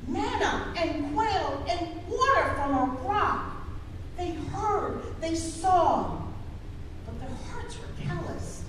manna 0.06 0.72
and 0.76 1.12
quail 1.14 1.64
and 1.68 1.88
water 2.08 2.54
from 2.54 2.74
a 2.74 2.96
rock. 3.06 3.56
They 4.16 4.32
heard, 4.52 5.02
they 5.20 5.34
saw, 5.34 6.22
but 7.04 7.20
their 7.20 7.36
hearts 7.50 7.76
were 7.76 8.04
callous. 8.04 8.64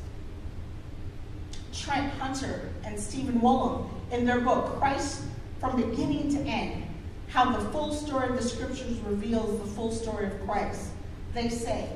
Trent 1.71 2.11
Hunter 2.13 2.69
and 2.83 2.99
Stephen 2.99 3.39
Wellum 3.39 3.89
in 4.11 4.25
their 4.25 4.41
book, 4.41 4.79
Christ 4.79 5.21
from 5.59 5.75
Beginning 5.75 6.35
to 6.35 6.41
End, 6.41 6.83
how 7.29 7.51
the 7.51 7.69
full 7.69 7.93
story 7.93 8.29
of 8.29 8.35
the 8.35 8.43
scriptures 8.43 8.97
reveals 8.99 9.59
the 9.59 9.67
full 9.67 9.91
story 9.91 10.25
of 10.27 10.45
Christ. 10.45 10.89
They 11.33 11.49
say, 11.49 11.89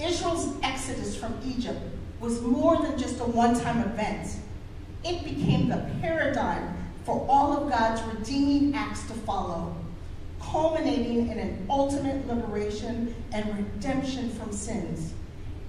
Israel's 0.00 0.54
exodus 0.62 1.16
from 1.16 1.38
Egypt 1.44 1.80
was 2.20 2.40
more 2.42 2.76
than 2.76 2.98
just 2.98 3.20
a 3.20 3.24
one-time 3.24 3.78
event. 3.80 4.28
It 5.04 5.24
became 5.24 5.68
the 5.68 5.88
paradigm 6.00 6.76
for 7.04 7.24
all 7.28 7.56
of 7.56 7.70
God's 7.70 8.02
redeeming 8.14 8.74
acts 8.74 9.06
to 9.06 9.14
follow, 9.14 9.74
culminating 10.40 11.30
in 11.30 11.38
an 11.38 11.66
ultimate 11.70 12.26
liberation 12.26 13.14
and 13.32 13.56
redemption 13.56 14.30
from 14.30 14.52
sins 14.52 15.12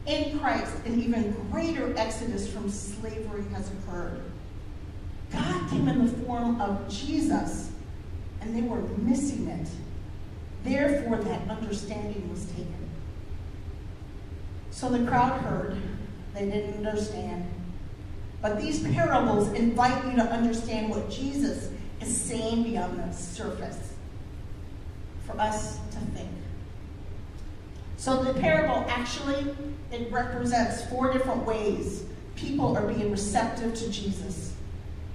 in 0.05 0.39
Christ, 0.39 0.73
an 0.85 0.99
even 1.01 1.31
greater 1.51 1.95
exodus 1.95 2.51
from 2.51 2.69
slavery 2.69 3.43
has 3.53 3.71
occurred. 3.71 4.21
God 5.31 5.69
came 5.69 5.87
in 5.87 6.05
the 6.05 6.25
form 6.25 6.59
of 6.59 6.89
Jesus, 6.89 7.68
and 8.41 8.55
they 8.55 8.61
were 8.61 8.81
missing 8.97 9.47
it. 9.47 9.67
Therefore, 10.63 11.17
that 11.17 11.49
understanding 11.49 12.29
was 12.29 12.45
taken. 12.45 12.89
So 14.71 14.89
the 14.89 15.05
crowd 15.07 15.41
heard, 15.41 15.77
they 16.33 16.49
didn't 16.49 16.85
understand. 16.85 17.45
But 18.41 18.61
these 18.61 18.81
parables 18.81 19.51
invite 19.53 20.05
you 20.05 20.15
to 20.15 20.23
understand 20.23 20.89
what 20.89 21.09
Jesus 21.09 21.69
is 22.01 22.21
saying 22.21 22.63
beyond 22.63 22.99
the 22.99 23.11
surface 23.11 23.93
for 25.25 25.39
us 25.39 25.77
to 25.91 25.97
think. 26.15 26.29
So 27.97 28.23
the 28.23 28.39
parable 28.39 28.85
actually 28.87 29.53
it 29.91 30.11
represents 30.11 30.85
four 30.85 31.11
different 31.11 31.45
ways 31.45 32.05
people 32.35 32.77
are 32.77 32.87
being 32.87 33.11
receptive 33.11 33.75
to 33.75 33.89
Jesus. 33.89 34.53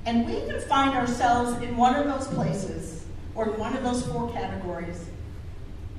And 0.04 0.26
we 0.26 0.40
can 0.46 0.60
find 0.62 0.94
ourselves 0.94 1.62
in 1.62 1.76
one 1.76 1.94
of 1.94 2.04
those 2.04 2.28
places 2.34 3.03
or 3.34 3.46
one 3.52 3.76
of 3.76 3.82
those 3.82 4.06
four 4.06 4.30
categories. 4.32 5.06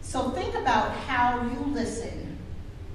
So 0.01 0.29
think 0.29 0.55
about 0.55 0.91
how 0.91 1.43
you 1.43 1.73
listen 1.73 2.37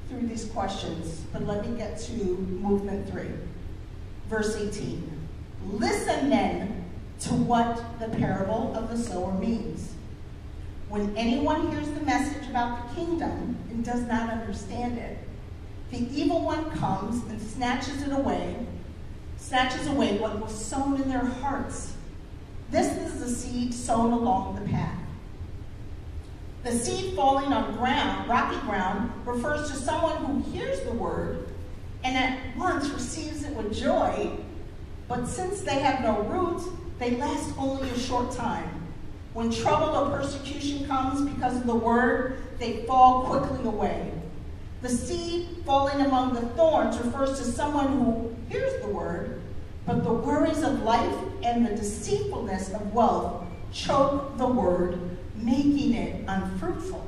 through 0.09 0.27
these 0.27 0.47
questions. 0.47 1.23
But 1.33 1.47
let 1.47 1.69
me 1.69 1.77
get 1.77 1.99
to 2.01 2.13
movement 2.13 3.11
three. 3.11 3.31
Verse 4.29 4.57
18. 4.57 5.29
Listen 5.67 6.31
then 6.31 6.85
to 7.21 7.35
what 7.35 7.85
the 7.99 8.09
parable 8.09 8.75
of 8.75 8.89
the 8.89 8.97
sower 8.97 9.33
means. 9.35 9.93
When 10.89 11.17
anyone 11.17 11.71
hears 11.71 11.89
the 11.91 12.01
message 12.01 12.49
about 12.49 12.89
the 12.89 12.95
kingdom 12.95 13.57
and 13.71 13.85
does 13.85 14.03
not 14.03 14.31
understand 14.31 14.99
it, 14.99 15.19
the 15.91 16.09
evil 16.13 16.43
one 16.43 16.71
comes 16.71 17.23
and 17.31 17.41
snatches 17.41 18.03
it 18.03 18.13
away 18.13 18.57
snatches 19.41 19.87
away 19.89 20.19
what 20.19 20.39
was 20.39 20.53
sown 20.53 21.01
in 21.01 21.09
their 21.09 21.25
hearts. 21.25 21.95
This 22.71 22.97
is 22.97 23.21
the 23.21 23.29
seed 23.29 23.75
sown 23.75 24.13
along 24.13 24.55
the 24.55 24.71
path. 24.71 24.99
The 26.63 26.73
seed 26.73 27.17
falling 27.17 27.53
on 27.53 27.77
ground, 27.77 28.29
rocky 28.29 28.61
ground, 28.61 29.11
refers 29.25 29.71
to 29.71 29.77
someone 29.77 30.17
who 30.25 30.53
hears 30.53 30.81
the 30.83 30.93
word 30.93 31.49
and 32.05 32.17
at 32.17 32.57
once 32.57 32.89
receives 32.91 33.45
it 33.45 33.55
with 33.55 33.77
joy, 33.77 34.31
but 35.09 35.27
since 35.27 35.63
they 35.63 35.81
have 35.81 36.03
no 36.03 36.23
roots, 36.23 36.65
they 36.99 37.17
last 37.17 37.53
only 37.59 37.91
a 37.91 37.99
short 37.99 38.31
time. 38.33 38.69
When 39.33 39.51
trouble 39.51 39.97
or 39.97 40.19
persecution 40.19 40.87
comes 40.87 41.29
because 41.29 41.57
of 41.57 41.67
the 41.67 41.75
word, 41.75 42.43
they 42.59 42.85
fall 42.85 43.25
quickly 43.25 43.67
away. 43.67 44.13
The 44.83 44.89
seed 44.89 45.49
falling 45.67 46.05
among 46.05 46.35
the 46.35 46.41
thorns 46.41 46.99
refers 46.99 47.39
to 47.39 47.45
someone 47.45 47.89
who 47.89 48.37
hears 48.49 48.81
the 48.83 48.89
word, 48.89 49.41
but 49.87 50.05
the 50.05 50.13
worries 50.13 50.63
of 50.63 50.83
life 50.83 51.17
and 51.43 51.67
the 51.67 51.75
deceitfulness 51.75 52.73
of 52.73 52.93
wealth 52.93 53.45
choke 53.73 54.37
the 54.37 54.47
word, 54.47 55.17
making 55.37 55.95
it 55.95 56.25
unfruitful. 56.27 57.07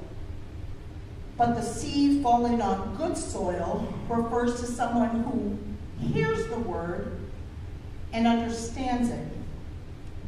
But 1.37 1.55
the 1.55 1.63
seed 1.63 2.23
falling 2.23 2.61
on 2.61 2.95
good 2.97 3.17
soil 3.17 3.93
refers 4.09 4.61
to 4.61 4.67
someone 4.67 5.23
who 5.25 5.59
hears 6.07 6.47
the 6.49 6.59
word 6.59 7.19
and 8.13 8.27
understands 8.27 9.11
it. 9.11 9.27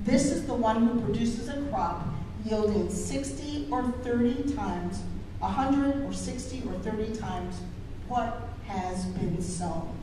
This 0.05 0.27
is 0.27 0.47
the 0.47 0.55
one 0.55 0.87
who 0.87 1.01
produces 1.01 1.49
a 1.49 1.63
crop 1.71 2.07
yielding 2.45 2.91
60 2.91 3.69
or 3.71 3.83
30 4.03 4.55
times, 4.55 5.03
100 5.39 6.05
or 6.05 6.13
60 6.13 6.63
or 6.69 6.79
30 6.81 7.17
times 7.17 7.61
what 8.09 8.49
has 8.67 9.05
been 9.07 9.41
sown. 9.41 9.97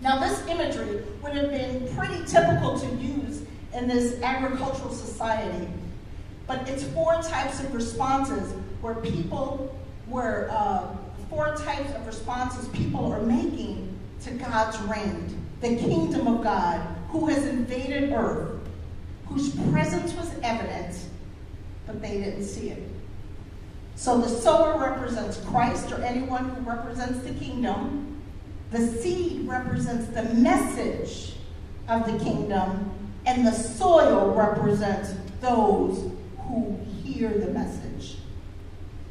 Now, 0.00 0.20
this 0.20 0.46
imagery 0.46 1.02
would 1.22 1.32
have 1.32 1.50
been 1.50 1.94
pretty 1.96 2.24
typical 2.26 2.78
to 2.78 2.86
use 2.96 3.42
in 3.74 3.88
this 3.88 4.20
agricultural 4.22 4.92
society, 4.92 5.68
but 6.46 6.68
it's 6.68 6.84
four 6.84 7.14
types 7.22 7.60
of 7.60 7.74
responses 7.74 8.52
where 8.80 8.94
people 8.94 9.78
were, 10.06 10.48
uh, 10.50 10.86
four 11.30 11.56
types 11.56 11.92
of 11.94 12.06
responses 12.06 12.68
people 12.68 13.12
are 13.12 13.22
making 13.22 13.98
to 14.22 14.30
God's 14.32 14.78
reign, 14.82 15.46
the 15.60 15.76
kingdom 15.76 16.26
of 16.26 16.42
God, 16.42 16.80
who 17.08 17.26
has 17.26 17.46
invaded 17.46 18.12
earth, 18.12 18.60
whose 19.26 19.54
presence 19.70 20.14
was 20.14 20.30
evident, 20.42 20.96
but 21.86 22.00
they 22.00 22.18
didn't 22.18 22.44
see 22.44 22.70
it. 22.70 22.82
So 23.96 24.20
the 24.20 24.28
sower 24.28 24.78
represents 24.78 25.38
Christ 25.38 25.90
or 25.90 26.02
anyone 26.02 26.50
who 26.50 26.60
represents 26.70 27.20
the 27.20 27.32
kingdom. 27.32 28.05
The 28.70 28.86
seed 28.86 29.46
represents 29.46 30.08
the 30.08 30.24
message 30.34 31.34
of 31.88 32.10
the 32.10 32.18
kingdom, 32.18 32.90
and 33.24 33.46
the 33.46 33.52
soil 33.52 34.34
represents 34.34 35.14
those 35.40 36.10
who 36.38 36.78
hear 37.04 37.30
the 37.30 37.48
message. 37.48 38.18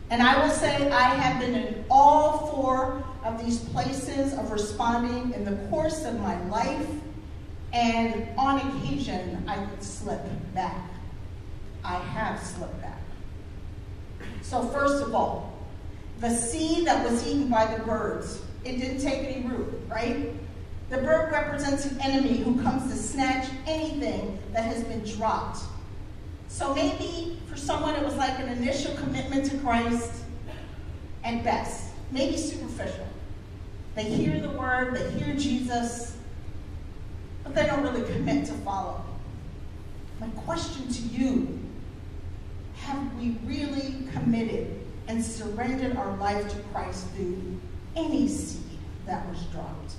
And 0.09 0.21
I 0.21 0.43
will 0.45 0.53
say 0.53 0.91
I 0.91 1.15
have 1.15 1.39
been 1.41 1.55
in 1.55 1.85
all 1.89 2.51
four 2.51 3.03
of 3.24 3.43
these 3.43 3.59
places 3.59 4.33
of 4.33 4.51
responding 4.51 5.33
in 5.33 5.45
the 5.45 5.55
course 5.69 6.05
of 6.05 6.19
my 6.19 6.41
life, 6.47 6.88
and 7.74 8.27
on 8.38 8.59
occasion 8.59 9.43
I 9.47 9.57
would 9.59 9.83
slip 9.83 10.21
back. 10.53 10.89
I 11.83 11.95
have 11.95 12.41
slipped 12.41 12.81
back. 12.81 13.01
So, 14.41 14.63
first 14.67 15.03
of 15.03 15.13
all, 15.15 15.57
the 16.19 16.29
seed 16.29 16.88
that 16.88 17.09
was 17.09 17.27
eaten 17.27 17.47
by 17.47 17.65
the 17.75 17.83
birds, 17.83 18.41
it 18.65 18.79
didn't 18.79 19.00
take 19.00 19.19
any 19.19 19.48
root, 19.48 19.79
right? 19.87 20.31
The 20.89 20.98
bird 20.98 21.31
represents 21.31 21.85
an 21.85 22.01
enemy 22.01 22.37
who 22.37 22.61
comes 22.61 22.92
to 22.92 22.98
snatch 22.98 23.48
anything 23.68 24.39
that 24.53 24.66
has 24.66 24.83
been 24.83 25.03
dropped. 25.03 25.59
So 26.48 26.74
maybe 26.74 27.39
for 27.48 27.57
someone 27.57 27.96
it 27.96 28.03
was 28.03 28.16
like 28.16 28.39
an 28.39 28.50
initial 28.50 28.96
commitment 28.96 29.50
to 29.51 29.57
Christ 29.59 30.11
and 31.24 31.44
best, 31.44 31.92
maybe 32.11 32.37
superficial. 32.37 33.07
They 33.94 34.03
hear 34.03 34.39
the 34.39 34.50
word, 34.50 34.96
they 34.96 35.11
hear 35.11 35.35
Jesus, 35.35 36.18
but 37.44 37.55
they 37.55 37.66
don't 37.66 37.83
really 37.83 38.03
commit 38.13 38.46
to 38.48 38.53
follow. 38.53 39.03
My 40.20 40.27
question 40.29 40.87
to 40.87 41.01
you 41.01 41.59
have 42.77 43.16
we 43.16 43.37
really 43.46 44.07
committed 44.13 44.81
and 45.07 45.24
surrendered 45.24 45.98
our 45.98 46.16
life 46.18 46.50
to 46.50 46.59
Christ 46.72 47.07
through 47.16 47.59
any 47.96 48.27
seed 48.27 48.64
that 49.05 49.27
was 49.29 49.41
dropped? 49.48 49.94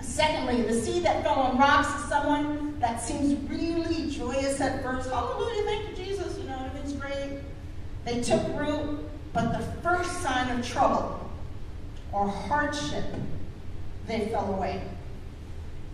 Secondly, 0.00 0.62
the 0.62 0.74
seed 0.74 1.02
that 1.04 1.22
fell 1.22 1.34
on 1.34 1.58
rocks 1.58 1.88
is 2.02 2.08
someone 2.08 2.78
that 2.78 3.00
seems 3.00 3.48
really 3.48 4.10
joyous 4.10 4.60
at 4.60 4.82
first. 4.82 5.08
Oh, 5.10 5.16
Hallelujah, 5.16 5.64
thank 5.64 5.88
you, 5.90 6.04
Jesus. 6.04 6.38
You 6.38 6.44
know, 6.44 6.62
everything's 6.64 6.92
great. 6.92 7.40
They 8.04 8.20
took 8.20 8.42
root, 8.58 9.08
but 9.32 9.52
the 9.52 9.64
first 9.80 10.22
sign 10.22 10.56
of 10.56 10.66
trouble 10.66 11.30
or 12.12 12.28
hardship, 12.28 13.04
they 14.06 14.28
fell 14.28 14.54
away. 14.54 14.82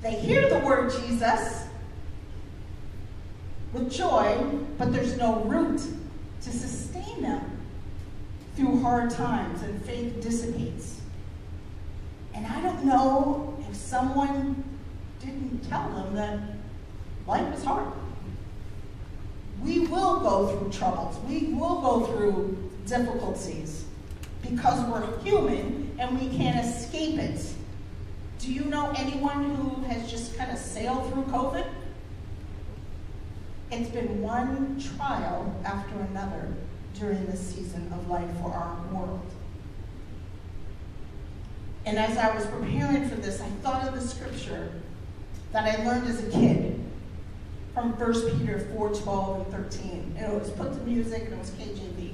They 0.02 0.12
hear 0.12 0.48
the 0.48 0.58
word 0.58 0.92
Jesus, 0.92 1.64
with 3.72 3.90
joy, 3.92 4.36
but 4.76 4.92
there's 4.92 5.16
no 5.16 5.40
root 5.44 5.80
to 6.42 6.50
sustain 6.50 7.22
them 7.22 7.58
through 8.56 8.80
hard 8.82 9.10
times 9.10 9.62
and 9.62 9.82
faith 9.84 10.20
dissipates. 10.20 10.99
And 12.40 12.46
I 12.46 12.62
don't 12.62 12.84
know 12.86 13.54
if 13.68 13.76
someone 13.76 14.64
didn't 15.20 15.68
tell 15.68 15.90
them 15.90 16.14
that 16.14 16.38
life 17.26 17.54
is 17.54 17.62
hard. 17.62 17.92
We 19.62 19.80
will 19.80 20.20
go 20.20 20.48
through 20.48 20.72
troubles. 20.72 21.18
We 21.28 21.52
will 21.52 21.82
go 21.82 22.06
through 22.06 22.70
difficulties 22.86 23.84
because 24.40 24.80
we're 24.88 25.18
human 25.18 25.94
and 25.98 26.18
we 26.18 26.34
can't 26.34 26.64
escape 26.64 27.18
it. 27.18 27.44
Do 28.38 28.50
you 28.50 28.64
know 28.64 28.90
anyone 28.96 29.54
who 29.56 29.82
has 29.82 30.10
just 30.10 30.38
kind 30.38 30.50
of 30.50 30.56
sailed 30.56 31.12
through 31.12 31.24
COVID? 31.24 31.66
It's 33.70 33.90
been 33.90 34.22
one 34.22 34.80
trial 34.80 35.54
after 35.62 35.94
another 36.08 36.54
during 36.98 37.26
this 37.26 37.54
season 37.54 37.92
of 37.92 38.08
life 38.08 38.30
for 38.40 38.50
our 38.50 38.78
world. 38.94 39.29
And 41.90 41.98
as 41.98 42.16
I 42.16 42.32
was 42.32 42.46
preparing 42.46 43.08
for 43.08 43.16
this, 43.16 43.40
I 43.40 43.48
thought 43.62 43.88
of 43.88 43.94
the 43.94 44.00
scripture 44.00 44.70
that 45.50 45.64
I 45.64 45.84
learned 45.84 46.06
as 46.06 46.22
a 46.22 46.30
kid 46.30 46.78
from 47.74 47.98
1 47.98 48.38
Peter 48.38 48.60
4 48.76 48.90
12 48.90 49.40
and 49.40 49.70
13. 49.72 50.14
And 50.16 50.32
it 50.32 50.38
was 50.38 50.50
put 50.50 50.72
to 50.72 50.78
music 50.82 51.24
and 51.24 51.32
it 51.32 51.38
was 51.40 51.50
KJV, 51.50 52.12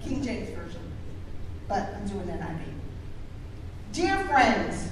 King 0.00 0.22
James 0.22 0.50
Version. 0.50 0.80
But 1.66 1.92
I'm 1.96 2.06
doing 2.06 2.28
NIV. 2.28 2.60
Dear 3.90 4.16
friends, 4.26 4.90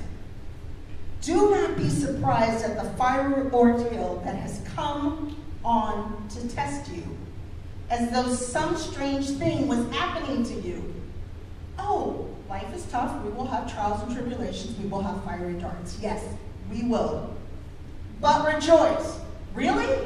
do 1.21 1.51
not 1.51 1.77
be 1.77 1.89
surprised 1.89 2.65
at 2.65 2.83
the 2.83 2.91
fiery 2.99 3.49
ordeal 3.53 4.21
that 4.25 4.35
has 4.35 4.61
come 4.75 5.41
on 5.65 6.27
to 6.31 6.49
test 6.49 6.91
you, 6.91 7.05
as 7.89 8.11
though 8.11 8.35
some 8.35 8.77
strange 8.77 9.29
thing 9.29 9.69
was 9.69 9.89
happening 9.95 10.43
to 10.43 10.55
you. 10.55 10.93
Oh, 11.79 12.34
life 12.49 12.75
is 12.75 12.85
tough. 12.87 13.23
We 13.25 13.31
will 13.31 13.47
have 13.47 13.73
trials 13.73 14.03
and 14.03 14.15
tribulations. 14.15 14.79
We 14.79 14.89
will 14.89 15.03
have 15.03 15.23
fiery 15.25 15.55
darts. 15.55 15.99
Yes, 16.01 16.25
we 16.71 16.83
will. 16.85 17.35
But 18.21 18.55
rejoice. 18.55 19.19
Really? 19.55 19.99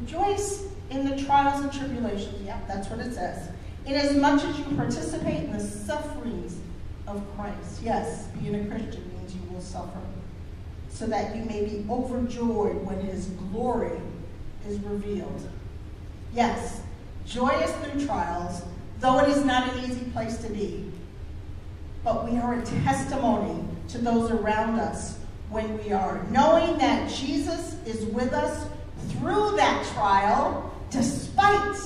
Rejoice 0.00 0.66
in 0.90 1.08
the 1.08 1.22
trials 1.24 1.62
and 1.62 1.72
tribulations. 1.72 2.44
Yep, 2.44 2.68
that's 2.68 2.88
what 2.88 3.00
it 3.00 3.12
says. 3.14 3.50
Inasmuch 3.86 4.44
as 4.44 4.58
you 4.58 4.64
participate 4.76 5.44
in 5.44 5.52
the 5.52 5.60
sufferings 5.60 6.58
of 7.06 7.24
Christ. 7.36 7.80
Yes, 7.82 8.26
being 8.40 8.54
a 8.54 8.64
Christian 8.66 9.10
means 9.16 9.34
you 9.34 9.40
will 9.50 9.60
suffer. 9.60 10.00
So 10.90 11.06
that 11.06 11.36
you 11.36 11.44
may 11.44 11.64
be 11.64 11.86
overjoyed 11.88 12.84
when 12.84 13.00
his 13.00 13.26
glory 13.26 14.00
is 14.68 14.78
revealed. 14.80 15.48
Yes, 16.34 16.82
joyous 17.24 17.70
through 17.76 18.06
trials, 18.06 18.62
though 19.00 19.18
it 19.20 19.28
is 19.28 19.44
not 19.44 19.74
an 19.74 19.84
easy 19.84 20.04
place 20.10 20.38
to 20.38 20.50
be. 20.50 20.90
But 22.08 22.24
we 22.24 22.38
are 22.38 22.54
a 22.54 22.64
testimony 22.64 23.62
to 23.88 23.98
those 23.98 24.30
around 24.30 24.80
us 24.80 25.18
when 25.50 25.76
we 25.76 25.92
are, 25.92 26.24
knowing 26.30 26.78
that 26.78 27.10
Jesus 27.10 27.76
is 27.84 28.06
with 28.06 28.32
us 28.32 28.66
through 29.10 29.56
that 29.56 29.84
trial, 29.92 30.74
despite 30.88 31.76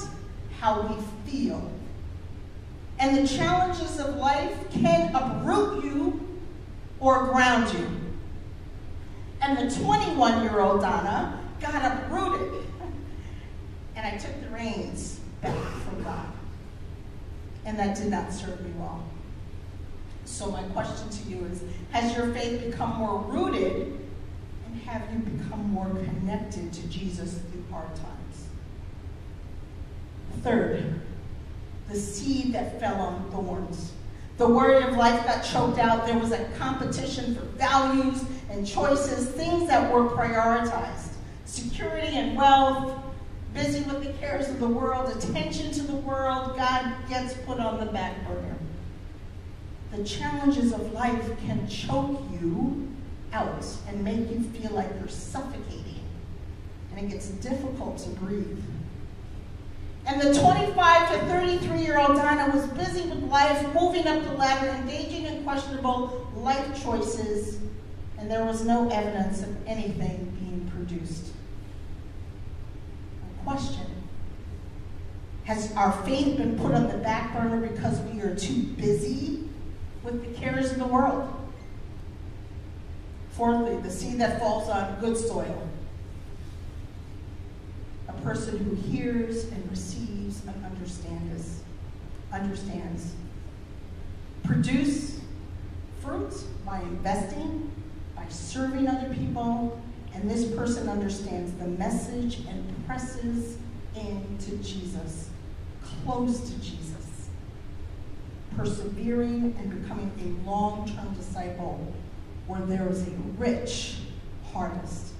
how 0.60 0.82
we 0.82 1.28
feel. 1.28 1.72
And 3.00 3.18
the 3.18 3.26
challenges 3.26 3.98
of 3.98 4.14
life 4.14 4.56
can 4.70 5.12
uproot 5.12 5.84
you 5.84 6.38
or 7.00 7.26
ground 7.26 7.76
you. 7.76 7.88
And 9.40 9.58
the 9.58 9.74
21 9.74 10.44
year 10.44 10.60
old 10.60 10.82
Donna 10.82 11.40
got 11.60 11.84
uprooted. 11.84 12.62
And 13.96 14.06
I 14.06 14.16
took 14.16 14.40
the 14.40 14.50
reins 14.50 15.18
back 15.42 15.52
from 15.54 16.04
God. 16.04 16.26
And 17.64 17.76
that 17.76 17.96
did 17.96 18.06
not 18.06 18.32
serve 18.32 18.60
me 18.60 18.70
well. 18.78 19.04
So, 20.32 20.50
my 20.50 20.62
question 20.62 21.10
to 21.10 21.28
you 21.28 21.44
is 21.52 21.62
Has 21.90 22.16
your 22.16 22.32
faith 22.32 22.64
become 22.64 22.96
more 22.96 23.18
rooted, 23.18 23.98
and 24.66 24.82
have 24.86 25.02
you 25.12 25.18
become 25.18 25.70
more 25.70 25.90
connected 25.90 26.72
to 26.72 26.86
Jesus 26.88 27.34
through 27.34 27.64
hard 27.70 27.94
times? 27.96 28.46
Third, 30.40 31.02
the 31.90 31.98
seed 31.98 32.54
that 32.54 32.80
fell 32.80 32.98
on 32.98 33.30
thorns. 33.30 33.92
The 34.38 34.48
word 34.48 34.82
of 34.84 34.96
life 34.96 35.22
got 35.26 35.44
choked 35.44 35.78
out. 35.78 36.06
There 36.06 36.18
was 36.18 36.32
a 36.32 36.46
competition 36.58 37.34
for 37.34 37.42
values 37.42 38.24
and 38.50 38.66
choices, 38.66 39.28
things 39.28 39.68
that 39.68 39.92
were 39.92 40.08
prioritized 40.08 41.10
security 41.44 42.16
and 42.16 42.34
wealth, 42.34 42.98
busy 43.52 43.82
with 43.82 44.02
the 44.02 44.12
cares 44.14 44.48
of 44.48 44.58
the 44.60 44.66
world, 44.66 45.14
attention 45.14 45.70
to 45.72 45.82
the 45.82 45.96
world, 45.96 46.56
God 46.56 46.94
gets 47.10 47.34
put 47.34 47.60
on 47.60 47.84
the 47.84 47.92
back 47.92 48.26
burner. 48.26 48.56
The 49.92 50.04
challenges 50.04 50.72
of 50.72 50.90
life 50.94 51.22
can 51.46 51.68
choke 51.68 52.22
you 52.40 52.88
out 53.30 53.64
and 53.86 54.02
make 54.02 54.30
you 54.30 54.40
feel 54.40 54.70
like 54.72 54.88
you're 54.98 55.08
suffocating, 55.08 56.00
and 56.90 57.04
it 57.04 57.10
gets 57.12 57.28
difficult 57.28 57.98
to 57.98 58.08
breathe. 58.10 58.58
And 60.06 60.18
the 60.18 60.32
25 60.32 61.12
to 61.12 61.18
33 61.26 61.82
year 61.82 61.98
old 61.98 62.16
Donna 62.16 62.50
was 62.54 62.66
busy 62.68 63.06
with 63.06 63.22
life, 63.24 63.62
moving 63.74 64.06
up 64.06 64.24
the 64.24 64.32
ladder, 64.32 64.70
engaging 64.70 65.26
in 65.26 65.44
questionable 65.44 66.26
life 66.36 66.82
choices, 66.82 67.58
and 68.16 68.30
there 68.30 68.46
was 68.46 68.64
no 68.64 68.88
evidence 68.88 69.42
of 69.42 69.54
anything 69.66 70.34
being 70.40 70.72
produced. 70.74 71.26
A 73.40 73.44
question 73.44 73.86
Has 75.44 75.70
our 75.76 75.92
faith 76.04 76.38
been 76.38 76.58
put 76.58 76.72
on 76.72 76.88
the 76.88 76.96
back 76.96 77.34
burner 77.34 77.66
because 77.68 78.00
we 78.00 78.22
are 78.22 78.34
too 78.34 78.62
busy 78.62 79.50
with 80.04 80.26
the 80.26 80.40
cares 80.40 80.72
of 80.72 80.78
the 80.78 80.86
world? 80.86 81.28
Fourthly, 83.30 83.76
the 83.76 83.90
seed 83.90 84.18
that 84.20 84.38
falls 84.38 84.68
on 84.68 85.00
good 85.00 85.16
soil 85.16 85.68
a 88.08 88.20
person 88.22 88.58
who 88.58 88.74
hears 88.74 89.44
and 89.44 89.70
receives 89.70 90.42
and 90.46 90.64
understands. 90.64 91.60
understands. 92.32 93.14
Produce 94.44 95.20
fruit 96.02 96.34
by 96.64 96.80
investing, 96.80 97.70
by 98.16 98.26
serving 98.28 98.88
other 98.88 99.12
people, 99.14 99.80
and 100.14 100.30
this 100.30 100.50
person 100.54 100.88
understands 100.88 101.52
the 101.52 101.66
message 101.66 102.40
and 102.48 102.86
presses 102.86 103.56
into 103.94 104.56
Jesus, 104.58 105.30
close 106.04 106.40
to 106.50 106.58
Jesus, 106.60 107.11
persevering 108.56 109.54
and 109.58 109.82
becoming 109.82 110.10
a 110.20 110.48
long 110.48 110.86
term 110.88 111.14
disciple 111.14 111.92
where 112.46 112.60
there 112.62 112.88
is 112.88 113.06
a 113.06 113.10
rich 113.38 113.96
harvest. 114.52 115.12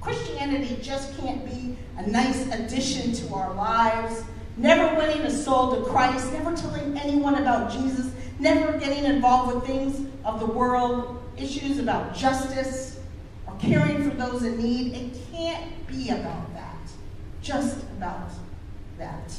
Christianity 0.00 0.78
just 0.80 1.18
can't 1.18 1.44
be 1.44 1.76
a 1.98 2.06
nice 2.08 2.46
addition 2.52 3.12
to 3.12 3.34
our 3.34 3.52
lives, 3.54 4.22
never 4.56 4.96
winning 4.96 5.22
a 5.22 5.30
soul 5.30 5.74
to 5.74 5.82
Christ, 5.90 6.32
never 6.32 6.54
telling 6.54 6.96
anyone 6.96 7.34
about 7.34 7.72
Jesus, 7.72 8.12
never 8.38 8.78
getting 8.78 9.04
involved 9.04 9.54
with 9.54 9.66
things 9.66 10.06
of 10.24 10.40
the 10.40 10.46
world, 10.46 11.22
issues 11.36 11.78
about 11.78 12.14
justice, 12.14 13.00
or 13.46 13.54
caring 13.58 14.08
for 14.08 14.16
those 14.16 14.44
in 14.44 14.62
need. 14.62 14.94
It 14.94 15.18
can't 15.32 15.86
be 15.86 16.10
about 16.10 16.54
that, 16.54 16.88
just 17.42 17.82
about 17.98 18.30
that. 18.98 19.32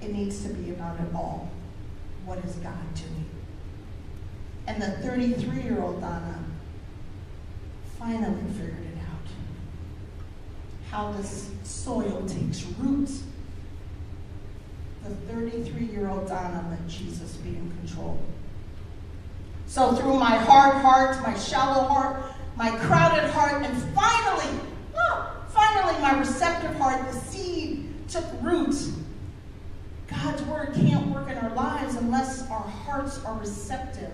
It 0.00 0.12
needs 0.12 0.42
to 0.42 0.48
be 0.50 0.70
about 0.70 0.98
it 1.00 1.14
all. 1.14 1.50
What 2.24 2.38
is 2.44 2.54
God 2.56 2.94
doing? 2.94 3.26
And 4.66 4.80
the 4.80 4.90
33 5.06 5.62
year 5.62 5.82
old 5.82 6.00
Donna 6.00 6.44
finally 7.98 8.42
figured 8.52 8.84
it 8.84 8.98
out. 8.98 9.30
How 10.90 11.12
this 11.12 11.50
soil 11.64 12.24
takes 12.26 12.64
root. 12.78 13.10
The 15.04 15.10
33 15.32 15.86
year 15.86 16.08
old 16.08 16.28
Donna 16.28 16.66
let 16.70 16.86
Jesus 16.88 17.36
be 17.36 17.50
in 17.50 17.72
control. 17.78 18.20
So, 19.66 19.94
through 19.94 20.18
my 20.18 20.36
hard 20.36 20.82
heart, 20.82 21.22
my 21.22 21.38
shallow 21.38 21.86
heart, 21.86 22.24
my 22.56 22.70
crowded 22.78 23.30
heart, 23.30 23.62
and 23.62 23.76
finally, 23.94 24.60
oh, 24.96 25.32
finally, 25.50 26.00
my 26.02 26.18
receptive 26.18 26.74
heart, 26.74 27.06
the 27.10 27.18
seed 27.18 27.88
took 28.08 28.24
root. 28.42 28.74
God's 30.10 30.42
word 30.42 30.74
can't 30.74 31.06
work 31.08 31.30
in 31.30 31.38
our 31.38 31.54
lives 31.54 31.94
unless 31.94 32.48
our 32.50 32.60
hearts 32.60 33.24
are 33.24 33.38
receptive. 33.38 34.12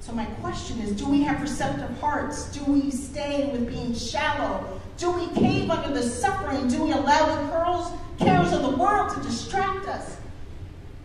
So, 0.00 0.12
my 0.12 0.26
question 0.26 0.78
is 0.80 0.92
do 0.92 1.08
we 1.08 1.22
have 1.22 1.40
receptive 1.40 1.98
hearts? 1.98 2.50
Do 2.52 2.64
we 2.64 2.90
stay 2.90 3.50
with 3.50 3.66
being 3.68 3.94
shallow? 3.94 4.80
Do 4.98 5.10
we 5.10 5.26
cave 5.28 5.70
under 5.70 5.92
the 5.92 6.02
suffering? 6.02 6.68
Do 6.68 6.84
we 6.84 6.92
allow 6.92 7.42
the 7.42 7.50
curls, 7.50 7.92
cares 8.18 8.52
of 8.52 8.62
the 8.62 8.76
world 8.76 9.14
to 9.14 9.20
distract 9.22 9.88
us? 9.88 10.16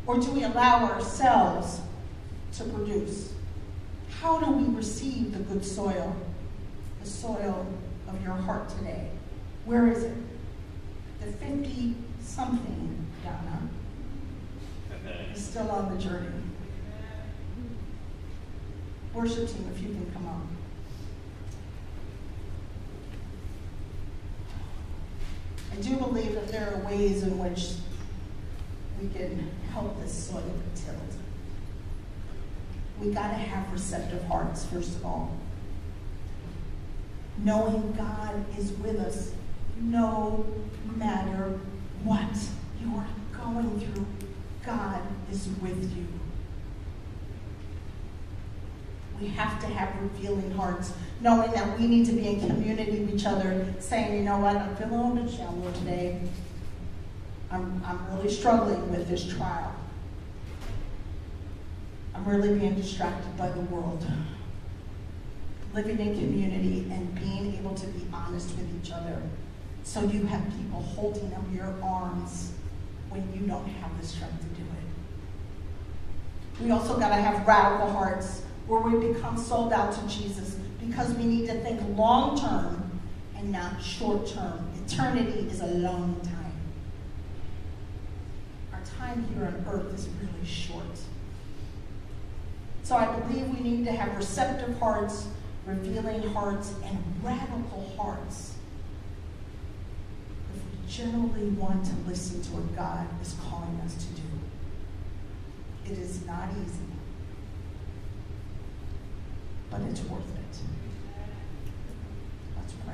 Or 0.05 0.19
do 0.19 0.29
we 0.31 0.43
allow 0.43 0.85
ourselves 0.85 1.81
to 2.57 2.63
produce? 2.65 3.33
How 4.19 4.39
do 4.39 4.51
we 4.51 4.75
receive 4.75 5.33
the 5.33 5.39
good 5.39 5.65
soil, 5.65 6.15
the 7.01 7.09
soil 7.09 7.65
of 8.07 8.23
your 8.23 8.33
heart 8.33 8.69
today? 8.69 9.09
Where 9.65 9.87
is 9.91 10.03
it? 10.03 10.15
The 11.21 11.31
50 11.31 11.95
something, 12.21 13.00
Donna, 13.23 13.69
is 15.34 15.45
still 15.45 15.69
on 15.69 15.95
the 15.95 16.01
journey. 16.01 16.27
Worship 19.13 19.47
team, 19.47 19.69
if 19.75 19.81
you 19.81 19.89
can 19.89 20.12
come 20.13 20.27
on. 20.27 20.47
I 25.71 25.75
do 25.81 25.95
believe 25.97 26.34
that 26.36 26.47
there 26.49 26.73
are 26.73 26.86
ways 26.86 27.23
in 27.23 27.38
which 27.38 27.73
we 29.01 29.10
can 29.10 29.49
help 29.71 30.01
this 30.01 30.13
soil 30.13 30.41
be 30.41 30.81
tilled. 30.81 30.97
We 32.99 33.12
got 33.12 33.29
to 33.29 33.36
have 33.36 33.71
receptive 33.71 34.23
hearts, 34.25 34.65
first 34.65 34.97
of 34.97 35.05
all. 35.05 35.38
Knowing 37.38 37.93
God 37.93 38.45
is 38.57 38.71
with 38.73 38.99
us 38.99 39.31
no 39.79 40.45
matter 40.95 41.60
what 42.03 42.38
you 42.81 42.95
are 42.95 43.07
going 43.31 43.79
through, 43.79 44.05
God 44.65 45.01
is 45.31 45.47
with 45.61 45.95
you. 45.95 46.07
We 49.19 49.27
have 49.29 49.59
to 49.61 49.67
have 49.67 50.01
revealing 50.01 50.51
hearts, 50.51 50.93
knowing 51.19 51.51
that 51.51 51.79
we 51.79 51.87
need 51.87 52.07
to 52.07 52.13
be 52.13 52.27
in 52.27 52.39
community 52.39 53.01
with 53.01 53.15
each 53.15 53.25
other, 53.25 53.65
saying, 53.79 54.15
you 54.17 54.23
know 54.23 54.39
what, 54.39 54.55
I'm 54.55 54.75
feeling 54.75 54.93
a 54.93 55.13
little 55.13 55.23
bit 55.23 55.33
shallow 55.33 55.71
today. 55.73 56.21
I'm, 57.51 57.83
I'm 57.85 58.15
really 58.15 58.31
struggling 58.33 58.89
with 58.89 59.07
this 59.07 59.27
trial. 59.27 59.75
I'm 62.15 62.25
really 62.25 62.57
being 62.57 62.75
distracted 62.75 63.37
by 63.37 63.49
the 63.49 63.61
world. 63.61 64.05
Living 65.73 65.99
in 65.99 66.15
community 66.15 66.87
and 66.91 67.13
being 67.15 67.55
able 67.57 67.75
to 67.75 67.87
be 67.87 68.05
honest 68.11 68.49
with 68.57 68.67
each 68.83 68.91
other. 68.91 69.21
So 69.83 70.03
you 70.03 70.25
have 70.25 70.43
people 70.57 70.81
holding 70.81 71.33
up 71.33 71.43
your 71.53 71.73
arms 71.83 72.53
when 73.12 73.32
you 73.34 73.41
don't 73.47 73.67
have 73.67 74.00
the 74.00 74.08
strength 74.08 74.39
to 74.39 74.47
do 74.47 74.63
it. 74.63 74.67
We 76.63 76.71
also 76.71 76.97
got 76.97 77.10
to 77.10 77.15
have 77.15 77.45
radical 77.45 77.91
hearts 77.91 78.43
where 78.67 78.80
we 78.80 79.13
become 79.13 79.38
sold 79.38 79.74
out 79.74 79.91
to 79.93 80.08
Jesus 80.08 80.56
because 80.80 81.13
we 81.15 81.26
need 81.26 81.47
to 81.47 81.56
think 81.56 81.82
long 81.97 82.39
term 82.39 83.02
and 83.38 83.52
not 83.52 83.82
short 83.82 84.28
term. 84.28 84.65
Eternity 84.86 85.47
is 85.50 85.60
a 85.62 85.67
long 85.67 86.21
time. 86.24 86.54
Our 88.74 88.82
time 88.97 89.28
here 89.34 89.45
on 89.45 89.65
earth 89.69 89.93
is 89.93 90.08
really 90.21 90.45
short. 90.45 90.86
So 92.84 92.95
I 92.95 93.19
believe 93.19 93.50
we 93.50 93.60
need 93.60 93.86
to 93.86 93.91
have 93.91 94.15
receptive 94.17 94.80
hearts, 94.80 95.28
revealing 95.65 96.24
hearts, 96.30 96.74
and 96.84 96.97
radical 97.24 97.93
hearts 97.97 98.56
generally 100.91 101.49
want 101.51 101.86
to 101.86 101.93
listen 102.08 102.41
to 102.41 102.49
what 102.51 102.75
God 102.75 103.08
is 103.21 103.36
calling 103.49 103.80
us 103.86 103.95
to 103.95 104.13
do. 104.13 104.27
It 105.86 105.97
is 105.97 106.25
not 106.25 106.49
easy 106.62 106.91
but 109.71 109.82
it's 109.84 110.01
worth 110.01 110.19
it. 110.19 110.58
Let's 112.58 112.73
pray. 112.86 112.93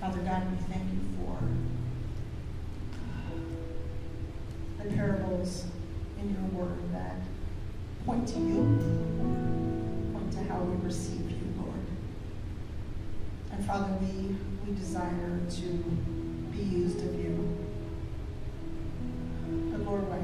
Father 0.00 0.20
God, 0.20 0.44
we 0.52 0.56
thank 0.72 0.84
you 0.92 1.00
for 1.18 1.36
the 4.82 4.94
parables 4.94 5.64
in 6.20 6.30
your 6.32 6.64
word 6.64 6.92
that 6.92 7.16
point 8.06 8.28
to 8.28 8.38
you, 8.38 8.62
point 10.12 10.32
to 10.32 10.44
how 10.44 10.60
we 10.60 10.76
receive 10.86 11.28
you, 11.28 11.52
Lord. 11.60 11.74
And 13.50 13.64
Father, 13.66 13.92
we, 14.00 14.36
desire 14.74 15.40
to 15.50 15.66
be 16.52 16.62
used 16.62 16.98
of 16.98 17.14
you. 17.14 17.56
But 19.70 19.80
Lord, 19.80 20.04
I 20.10 20.18